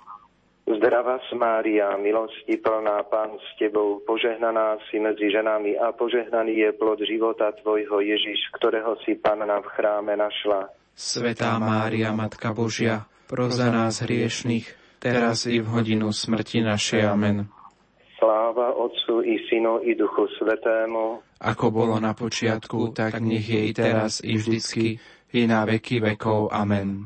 [0.65, 7.05] Zdravá Mária, milosti plná, Pán s Tebou, požehnaná si medzi ženami a požehnaný je plod
[7.05, 10.73] života Tvojho Ježiš, ktorého si Panna v chráme našla.
[10.97, 14.73] Svetá Mária, Matka Božia, pros za nás hriešných,
[15.05, 17.13] teraz i v hodinu smrti našej.
[17.13, 17.53] Amen.
[18.25, 24.25] Sláva Otcu i Synu i Duchu Svetému, ako bolo na počiatku, tak nech jej teraz
[24.25, 24.97] i vždycky,
[25.37, 26.49] i na veky vekov.
[26.49, 27.05] Amen.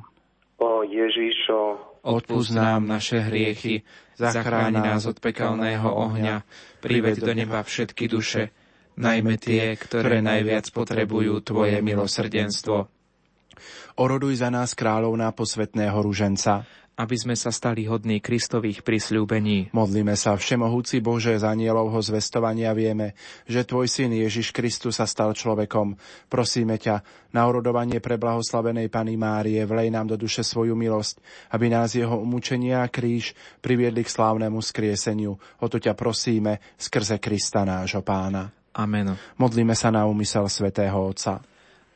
[0.63, 3.83] O Ježišo, Odpúsť nám naše hriechy,
[4.15, 6.47] zachráň nás od pekelného ohňa,
[6.79, 8.55] prived do neba všetky duše,
[8.95, 12.87] najmä tie, ktoré najviac potrebujú Tvoje milosrdenstvo.
[13.99, 16.63] Oroduj za nás kráľovná posvetného ruženca,
[16.99, 19.71] aby sme sa stali hodní Kristových prisľúbení.
[19.71, 23.15] Modlíme sa, Všemohúci Bože, z anielovho zvestovania vieme,
[23.47, 25.95] že Tvoj syn Ježiš Kristus sa stal človekom.
[26.27, 31.21] Prosíme ťa, na orodovanie pre blahoslavenej Pany Márie, vlej nám do duše svoju milosť,
[31.55, 35.37] aby nás jeho umúčenia a kríž priviedli k slávnemu skrieseniu.
[35.63, 38.51] O to ťa prosíme skrze Krista nášho pána.
[38.75, 39.15] Amen.
[39.39, 41.39] Modlíme sa na úmysel svätého Otca.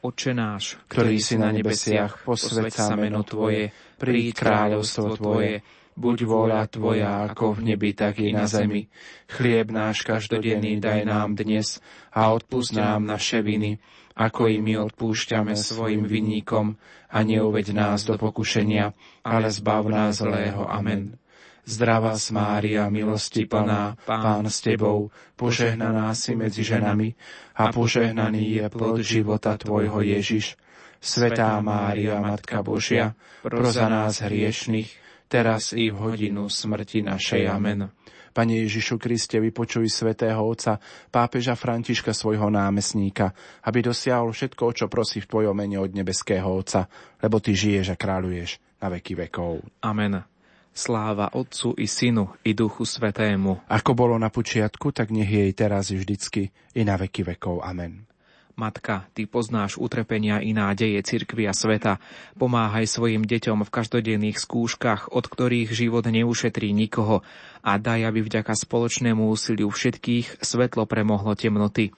[0.02, 3.70] Oče náš, ktorý si na nebesiach, posved sa meno Tvoje,
[4.02, 5.62] príď kráľovstvo Tvoje,
[5.94, 8.90] buď vôľa Tvoja ako v nebi, tak i na zemi.
[9.30, 11.78] Chlieb náš každodenný daj nám dnes
[12.10, 13.78] a odpúsť nám naše viny,
[14.18, 16.74] ako i my odpúšťame svojim vinníkom
[17.06, 18.90] a neuveď nás do pokušenia,
[19.22, 20.66] ale zbav nás zlého.
[20.66, 21.21] Amen.
[21.62, 27.14] Zdravá Mária, milosti plná, Pán s Tebou, požehnaná si medzi ženami
[27.54, 30.58] a požehnaný je plod života Tvojho Ježiš.
[31.02, 34.90] Svetá Mária, Matka Božia, pro za nás hriešných,
[35.30, 37.46] teraz i v hodinu smrti našej.
[37.50, 37.90] Amen.
[38.32, 40.80] Pane Ježišu Kriste, vypočuj svätého Otca,
[41.12, 43.36] pápeža Františka svojho námestníka,
[43.68, 46.88] aby dosiahol všetko, čo prosí v Tvojom mene od nebeského Otca,
[47.20, 49.60] lebo Ty žiješ a kráľuješ na veky vekov.
[49.84, 50.31] Amen.
[50.72, 53.68] Sláva Otcu i Synu i Duchu Svetému.
[53.68, 57.60] Ako bolo na počiatku, tak nech jej teraz i vždycky i na veky vekov.
[57.60, 58.08] Amen.
[58.52, 61.96] Matka, Ty poznáš utrpenia i nádeje cirkvia sveta.
[62.36, 67.24] Pomáhaj svojim deťom v každodenných skúškach, od ktorých život neušetrí nikoho
[67.64, 71.96] a daj, aby vďaka spoločnému úsiliu všetkých svetlo premohlo temnoty.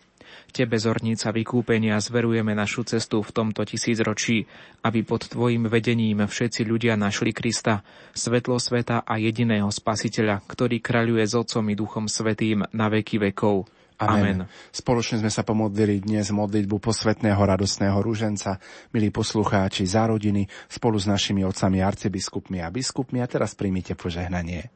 [0.51, 4.45] Tebe, zornica vykúpenia, zverujeme našu cestu v tomto tisícročí,
[4.85, 11.25] aby pod Tvojim vedením všetci ľudia našli Krista, svetlo sveta a jediného spasiteľa, ktorý kráľuje
[11.25, 13.67] s Otcom i Duchom Svetým na veky vekov.
[13.95, 14.43] Amen.
[14.43, 14.51] Amen.
[14.75, 18.59] Spoločne sme sa pomodlili dnes modlitbu posvetného radostného rúženca,
[18.91, 24.75] milí poslucháči, za rodiny, spolu s našimi otcami, arcibiskupmi a biskupmi a teraz príjmite požehnanie.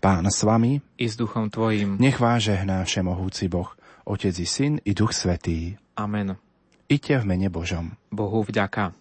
[0.00, 1.96] Pán s vami i s duchom tvojim.
[2.00, 3.72] Nech vás žehná všemohúci Boh,
[4.08, 5.76] Otec i Syn i Duch Svetý.
[6.00, 6.40] Amen.
[6.88, 7.92] Iďte v mene Božom.
[8.08, 8.96] Bohu vďaka.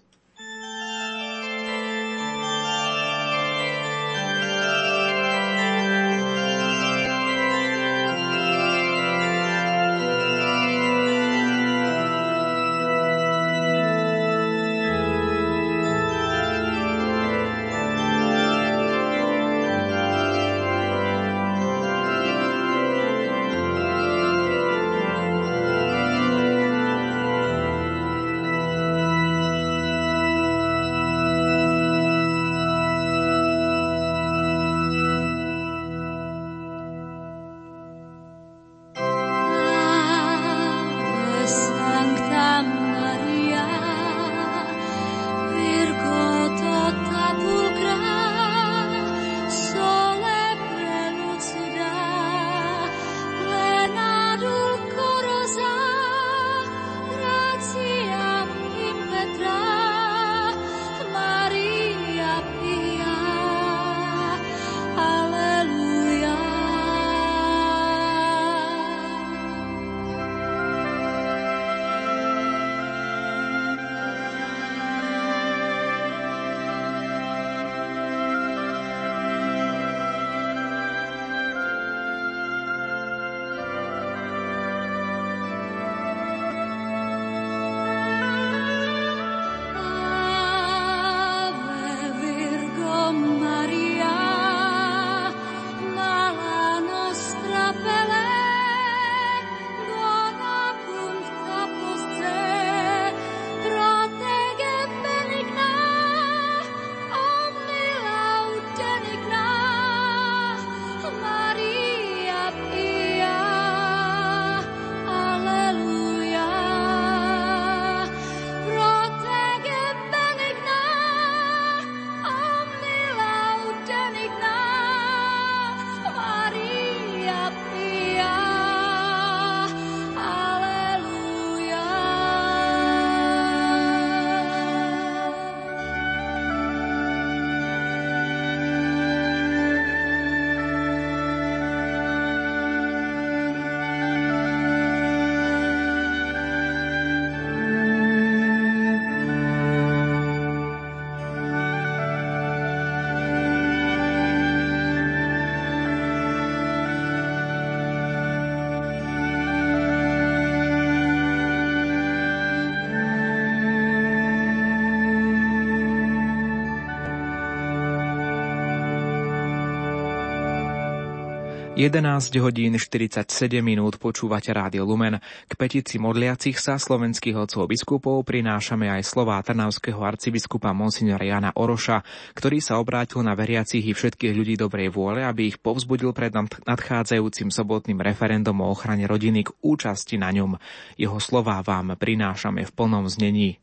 [171.78, 173.30] 11 hodín 47
[173.62, 175.22] minút počúvate Rádio Lumen.
[175.22, 182.02] K petici modliacich sa slovenských otcov biskupov prinášame aj slová trnavského arcibiskupa Monsignora Jana Oroša,
[182.34, 186.34] ktorý sa obrátil na veriacich i všetkých ľudí dobrej vôle, aby ich povzbudil pred
[186.66, 190.58] nadchádzajúcim sobotným referendum o ochrane rodiny k účasti na ňom.
[190.98, 193.62] Jeho slová vám prinášame v plnom znení.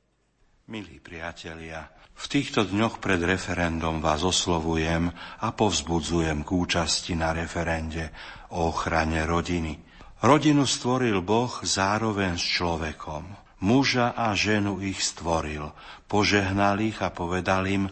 [0.71, 5.11] Milí priatelia, v týchto dňoch pred referendum vás oslovujem
[5.43, 8.15] a povzbudzujem k účasti na referende
[8.55, 9.75] o ochrane rodiny.
[10.23, 13.27] Rodinu stvoril Boh zároveň s človekom.
[13.65, 15.73] Muža a ženu ich stvoril,
[16.07, 17.91] požehnal ich a povedal im,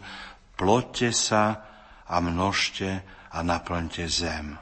[0.55, 1.45] ploďte sa
[2.07, 3.03] a množte
[3.33, 4.55] a naplňte zem.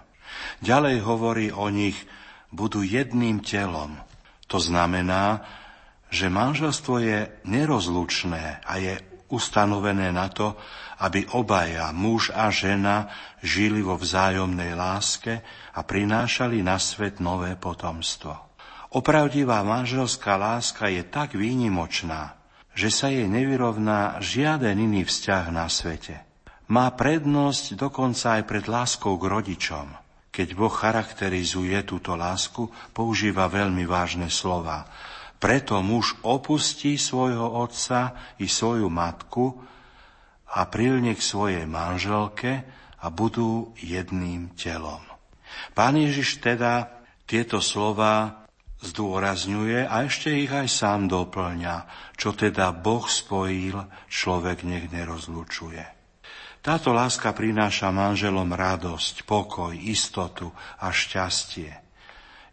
[0.63, 1.99] Ďalej hovorí o nich,
[2.51, 3.99] budú jedným telom.
[4.47, 5.43] To znamená,
[6.11, 10.59] že manželstvo je nerozlučné a je ustanovené na to,
[11.01, 13.09] aby obaja, muž a žena,
[13.41, 15.41] žili vo vzájomnej láske
[15.73, 18.37] a prinášali na svet nové potomstvo.
[18.91, 22.37] Opravdivá manželská láska je tak výnimočná,
[22.75, 26.21] že sa jej nevyrovná žiaden iný vzťah na svete.
[26.71, 29.87] Má prednosť dokonca aj pred láskou k rodičom.
[30.31, 34.87] Keď Boh charakterizuje túto lásku, používa veľmi vážne slova
[35.41, 39.57] preto muž opustí svojho otca i svoju matku
[40.53, 42.61] a prilne k svojej manželke
[43.01, 45.01] a budú jedným telom.
[45.73, 48.45] Pán Ježiš teda tieto slova
[48.85, 56.01] zdôrazňuje a ešte ich aj sám doplňa, čo teda Boh spojil, človek nech nerozlučuje.
[56.61, 61.73] Táto láska prináša manželom radosť, pokoj, istotu a šťastie.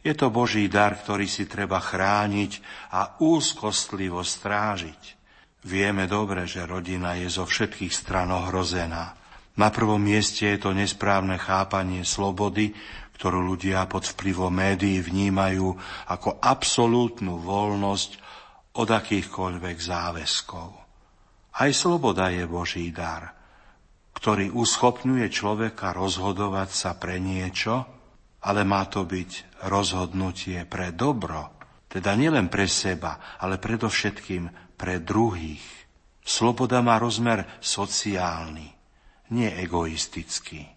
[0.03, 2.53] Je to Boží dar, ktorý si treba chrániť
[2.95, 5.19] a úzkostlivo strážiť.
[5.67, 9.19] Vieme dobre, že rodina je zo všetkých stran ohrozená.
[9.59, 12.71] Na prvom mieste je to nesprávne chápanie slobody,
[13.19, 15.75] ktorú ľudia pod vplyvom médií vnímajú
[16.07, 18.11] ako absolútnu voľnosť
[18.79, 20.71] od akýchkoľvek záväzkov.
[21.59, 23.35] Aj sloboda je Boží dar,
[24.15, 27.98] ktorý uschopňuje človeka rozhodovať sa pre niečo,
[28.45, 31.59] ale má to byť rozhodnutie pre dobro,
[31.89, 35.64] teda nielen pre seba, ale predovšetkým pre druhých.
[36.22, 38.68] Sloboda má rozmer sociálny,
[39.32, 40.68] nie egoistický.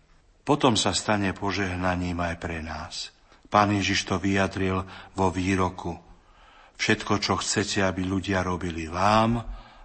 [0.41, 3.13] Potom sa stane požehnaním aj pre nás.
[3.51, 5.99] Pán Ježiš to vyjadril vo výroku.
[6.79, 9.43] Všetko, čo chcete, aby ľudia robili vám,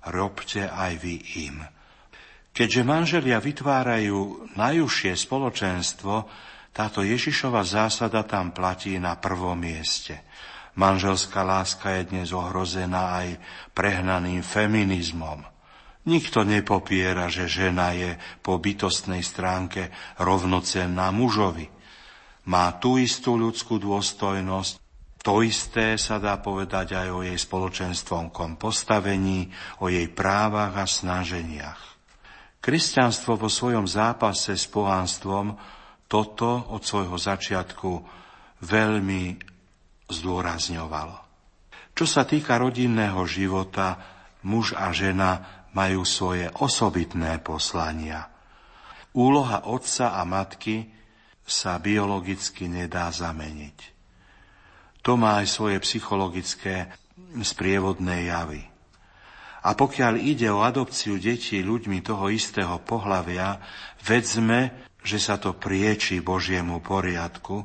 [0.08, 1.14] robte aj vy
[1.50, 1.60] im.
[2.56, 6.24] Keďže manželia vytvárajú najúžšie spoločenstvo,
[6.76, 10.20] táto Ježišova zásada tam platí na prvom mieste.
[10.76, 13.40] Manželská láska je dnes ohrozená aj
[13.72, 15.40] prehnaným feminizmom.
[16.04, 19.88] Nikto nepopiera, že žena je po bytostnej stránke
[20.20, 21.72] rovnocenná mužovi.
[22.52, 24.76] Má tú istú ľudskú dôstojnosť,
[25.24, 29.48] to isté sa dá povedať aj o jej spoločenstvom postavení,
[29.80, 31.80] o jej právach a snaženiach.
[32.60, 35.56] Kresťanstvo vo svojom zápase s pohánstvom
[36.06, 37.90] toto od svojho začiatku
[38.62, 39.36] veľmi
[40.06, 41.18] zdôrazňovalo.
[41.96, 43.98] Čo sa týka rodinného života,
[44.46, 48.28] muž a žena majú svoje osobitné poslania.
[49.16, 50.92] Úloha otca a matky
[51.46, 53.78] sa biologicky nedá zameniť.
[55.06, 56.90] To má aj svoje psychologické
[57.40, 58.62] sprievodné javy.
[59.66, 63.58] A pokiaľ ide o adopciu detí ľuďmi toho istého pohlavia,
[64.02, 64.70] vedzme,
[65.06, 67.62] že sa to prieči Božiemu poriadku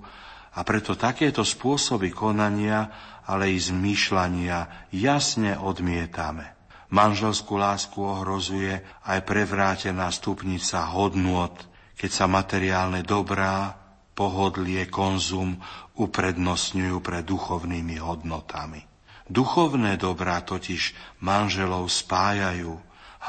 [0.53, 2.85] a preto takéto spôsoby konania,
[3.25, 6.53] ale i zmýšľania jasne odmietame.
[6.93, 11.55] Manželskú lásku ohrozuje aj prevrátená stupnica hodnôt,
[11.97, 13.73] keď sa materiálne dobrá,
[14.11, 15.57] pohodlie, konzum
[15.97, 18.85] uprednostňujú pre duchovnými hodnotami.
[19.31, 20.91] Duchovné dobrá totiž
[21.23, 22.75] manželov spájajú,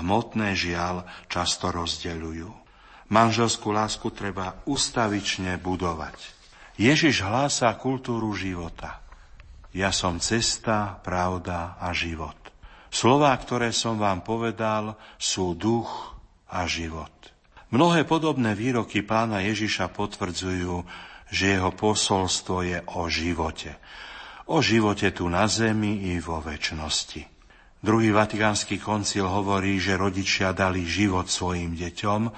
[0.02, 2.61] hmotné žiaľ často rozdeľujú.
[3.12, 6.16] Manželskú lásku treba ustavične budovať.
[6.80, 9.04] Ježiš hlása kultúru života.
[9.76, 12.36] Ja som cesta, pravda a život.
[12.88, 16.16] Slová, ktoré som vám povedal, sú duch
[16.48, 17.12] a život.
[17.68, 20.80] Mnohé podobné výroky pána Ježiša potvrdzujú,
[21.28, 23.76] že jeho posolstvo je o živote.
[24.48, 27.28] O živote tu na zemi i vo väčšnosti.
[27.82, 32.30] Druhý vatikánsky koncil hovorí, že rodičia dali život svojim deťom,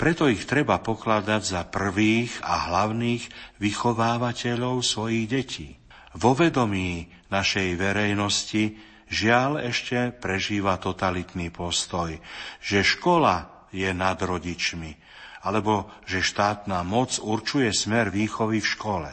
[0.00, 3.28] preto ich treba pokladať za prvých a hlavných
[3.60, 5.76] vychovávateľov svojich detí.
[6.16, 8.80] Vo vedomí našej verejnosti
[9.12, 12.16] žiaľ ešte prežíva totalitný postoj,
[12.64, 14.96] že škola je nad rodičmi
[15.44, 19.10] alebo že štátna moc určuje smer výchovy v škole.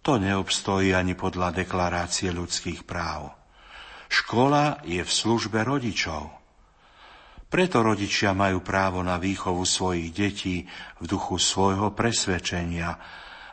[0.00, 3.32] To neobstojí ani podľa deklarácie ľudských práv.
[4.08, 6.39] Škola je v službe rodičov.
[7.50, 10.56] Preto rodičia majú právo na výchovu svojich detí
[11.02, 12.94] v duchu svojho presvedčenia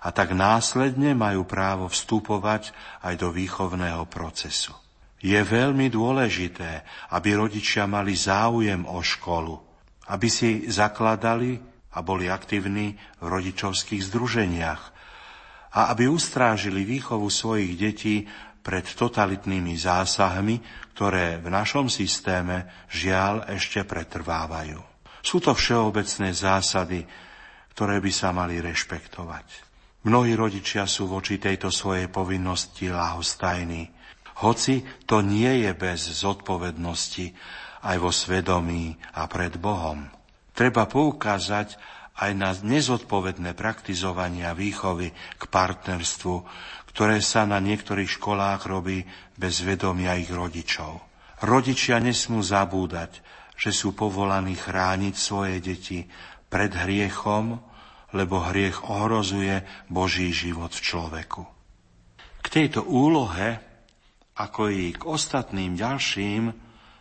[0.05, 4.77] a tak následne majú právo vstupovať aj do výchovného procesu.
[5.17, 9.57] Je veľmi dôležité, aby rodičia mali záujem o školu,
[10.13, 11.57] aby si zakladali
[11.97, 14.81] a boli aktívni v rodičovských združeniach
[15.73, 18.29] a aby ustrážili výchovu svojich detí
[18.67, 20.59] pred totalitnými zásahmi,
[20.91, 24.83] ktoré v našom systéme žiaľ ešte pretrvávajú.
[25.23, 27.07] Sú to všeobecné zásady,
[27.71, 29.47] ktoré by sa mali rešpektovať.
[30.03, 33.87] Mnohí rodičia sú voči tejto svojej povinnosti lahostajní,
[34.43, 37.33] hoci to nie je bez zodpovednosti
[37.87, 40.05] aj vo svedomí a pred Bohom.
[40.53, 41.77] Treba poukázať
[42.17, 46.35] aj na nezodpovedné praktizovania výchovy k partnerstvu,
[46.97, 49.05] ktoré sa na niektorých školách robí
[49.37, 50.97] bez vedomia ich rodičov.
[51.45, 53.21] Rodičia nesmú zabúdať,
[53.53, 56.09] že sú povolaní chrániť svoje deti
[56.49, 57.61] pred hriechom,
[58.17, 59.61] lebo hriech ohrozuje
[59.93, 61.41] Boží život v človeku.
[62.41, 63.61] K tejto úlohe
[64.37, 66.49] ako i k ostatným ďalším,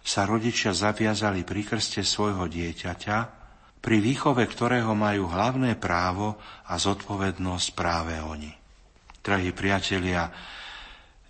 [0.05, 3.17] sa rodičia zaviazali pri krste svojho dieťaťa,
[3.81, 6.37] pri výchove ktorého majú hlavné právo
[6.69, 8.66] a zodpovednosť práve oni.
[9.27, 10.31] Drahí priatelia,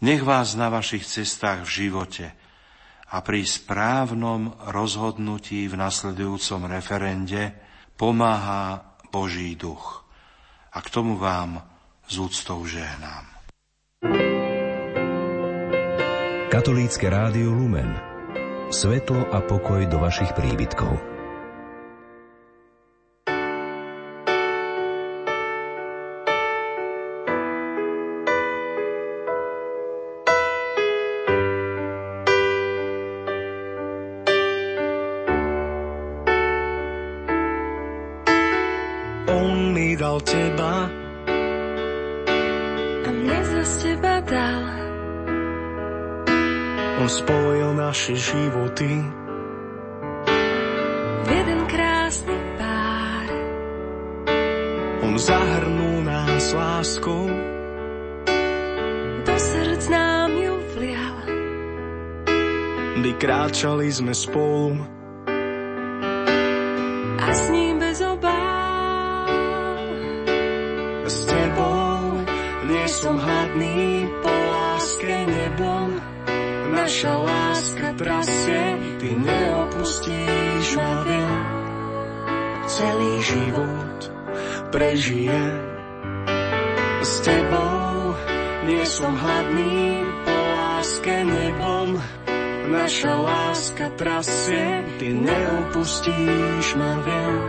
[0.05, 2.29] nech vás na vašich cestách v živote
[3.09, 7.57] a pri správnom rozhodnutí v nasledujúcom referende
[7.97, 10.05] pomáha Boží duch.
[10.77, 11.65] A k tomu vám
[12.05, 13.25] z úctou žehnám.
[16.53, 17.97] Katolícke rádio Lumen.
[18.69, 21.16] Svetlo a pokoj do vašich príbytkov.
[40.17, 40.89] Dal teba.
[43.05, 44.65] A mne za teba dal.
[47.05, 48.97] On spojil naše životy.
[51.21, 53.29] V jeden krásny pár.
[55.05, 57.29] On zahrnul nás láskou,
[59.21, 61.17] do srdc nám ju vlial.
[63.05, 64.96] My kráčali sme spolu
[73.57, 75.89] som hladný po láske nebom,
[76.77, 78.65] naša láska trasie,
[79.01, 81.41] ty neopustíš ma, viem.
[82.69, 83.99] Celý život
[84.69, 85.41] prežije
[87.01, 88.13] s tebou,
[88.69, 91.97] nie som hladný, po láske nebom.
[92.67, 97.41] Naša láska trasie, ty neopustíš ma, viem.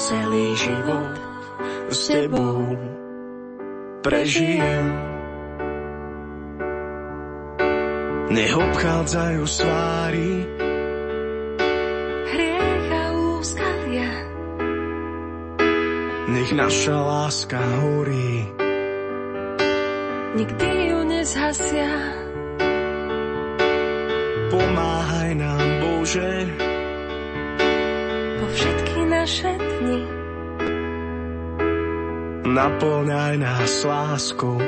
[0.00, 1.12] Celý život
[1.92, 2.97] s tebou
[4.08, 4.86] prežijem.
[8.28, 10.32] Nech obchádzajú svári
[12.32, 13.04] hriech a
[13.36, 14.12] úskalia.
[16.28, 18.48] Nech naša láska horí
[20.36, 21.92] nikdy ju nezhasia.
[24.48, 26.32] Pomáhaj nám, Bože,
[28.38, 30.17] po všetky naše dni.
[32.58, 34.58] Naplňaj nás láskou,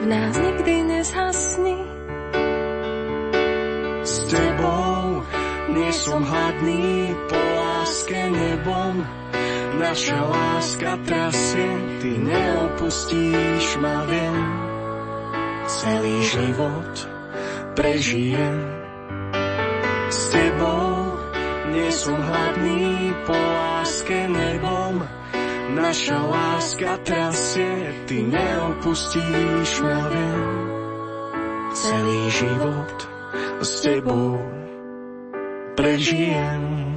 [0.00, 1.92] v nás nikdy nezhasni
[4.32, 5.20] tebou.
[5.72, 9.04] Nie som hladný po láske nebom.
[9.76, 11.70] Naša láska trasie,
[12.00, 14.36] ty neopustíš ma, viem.
[15.68, 16.92] Celý život
[17.76, 18.56] prežijem
[20.08, 21.12] s tebou.
[21.72, 23.51] Nie som hladný po.
[25.72, 30.44] Naša láska trasie, ty neopustíš ma, viem.
[31.72, 32.98] Celý život
[33.64, 34.36] s tebou
[35.72, 36.91] prežijem.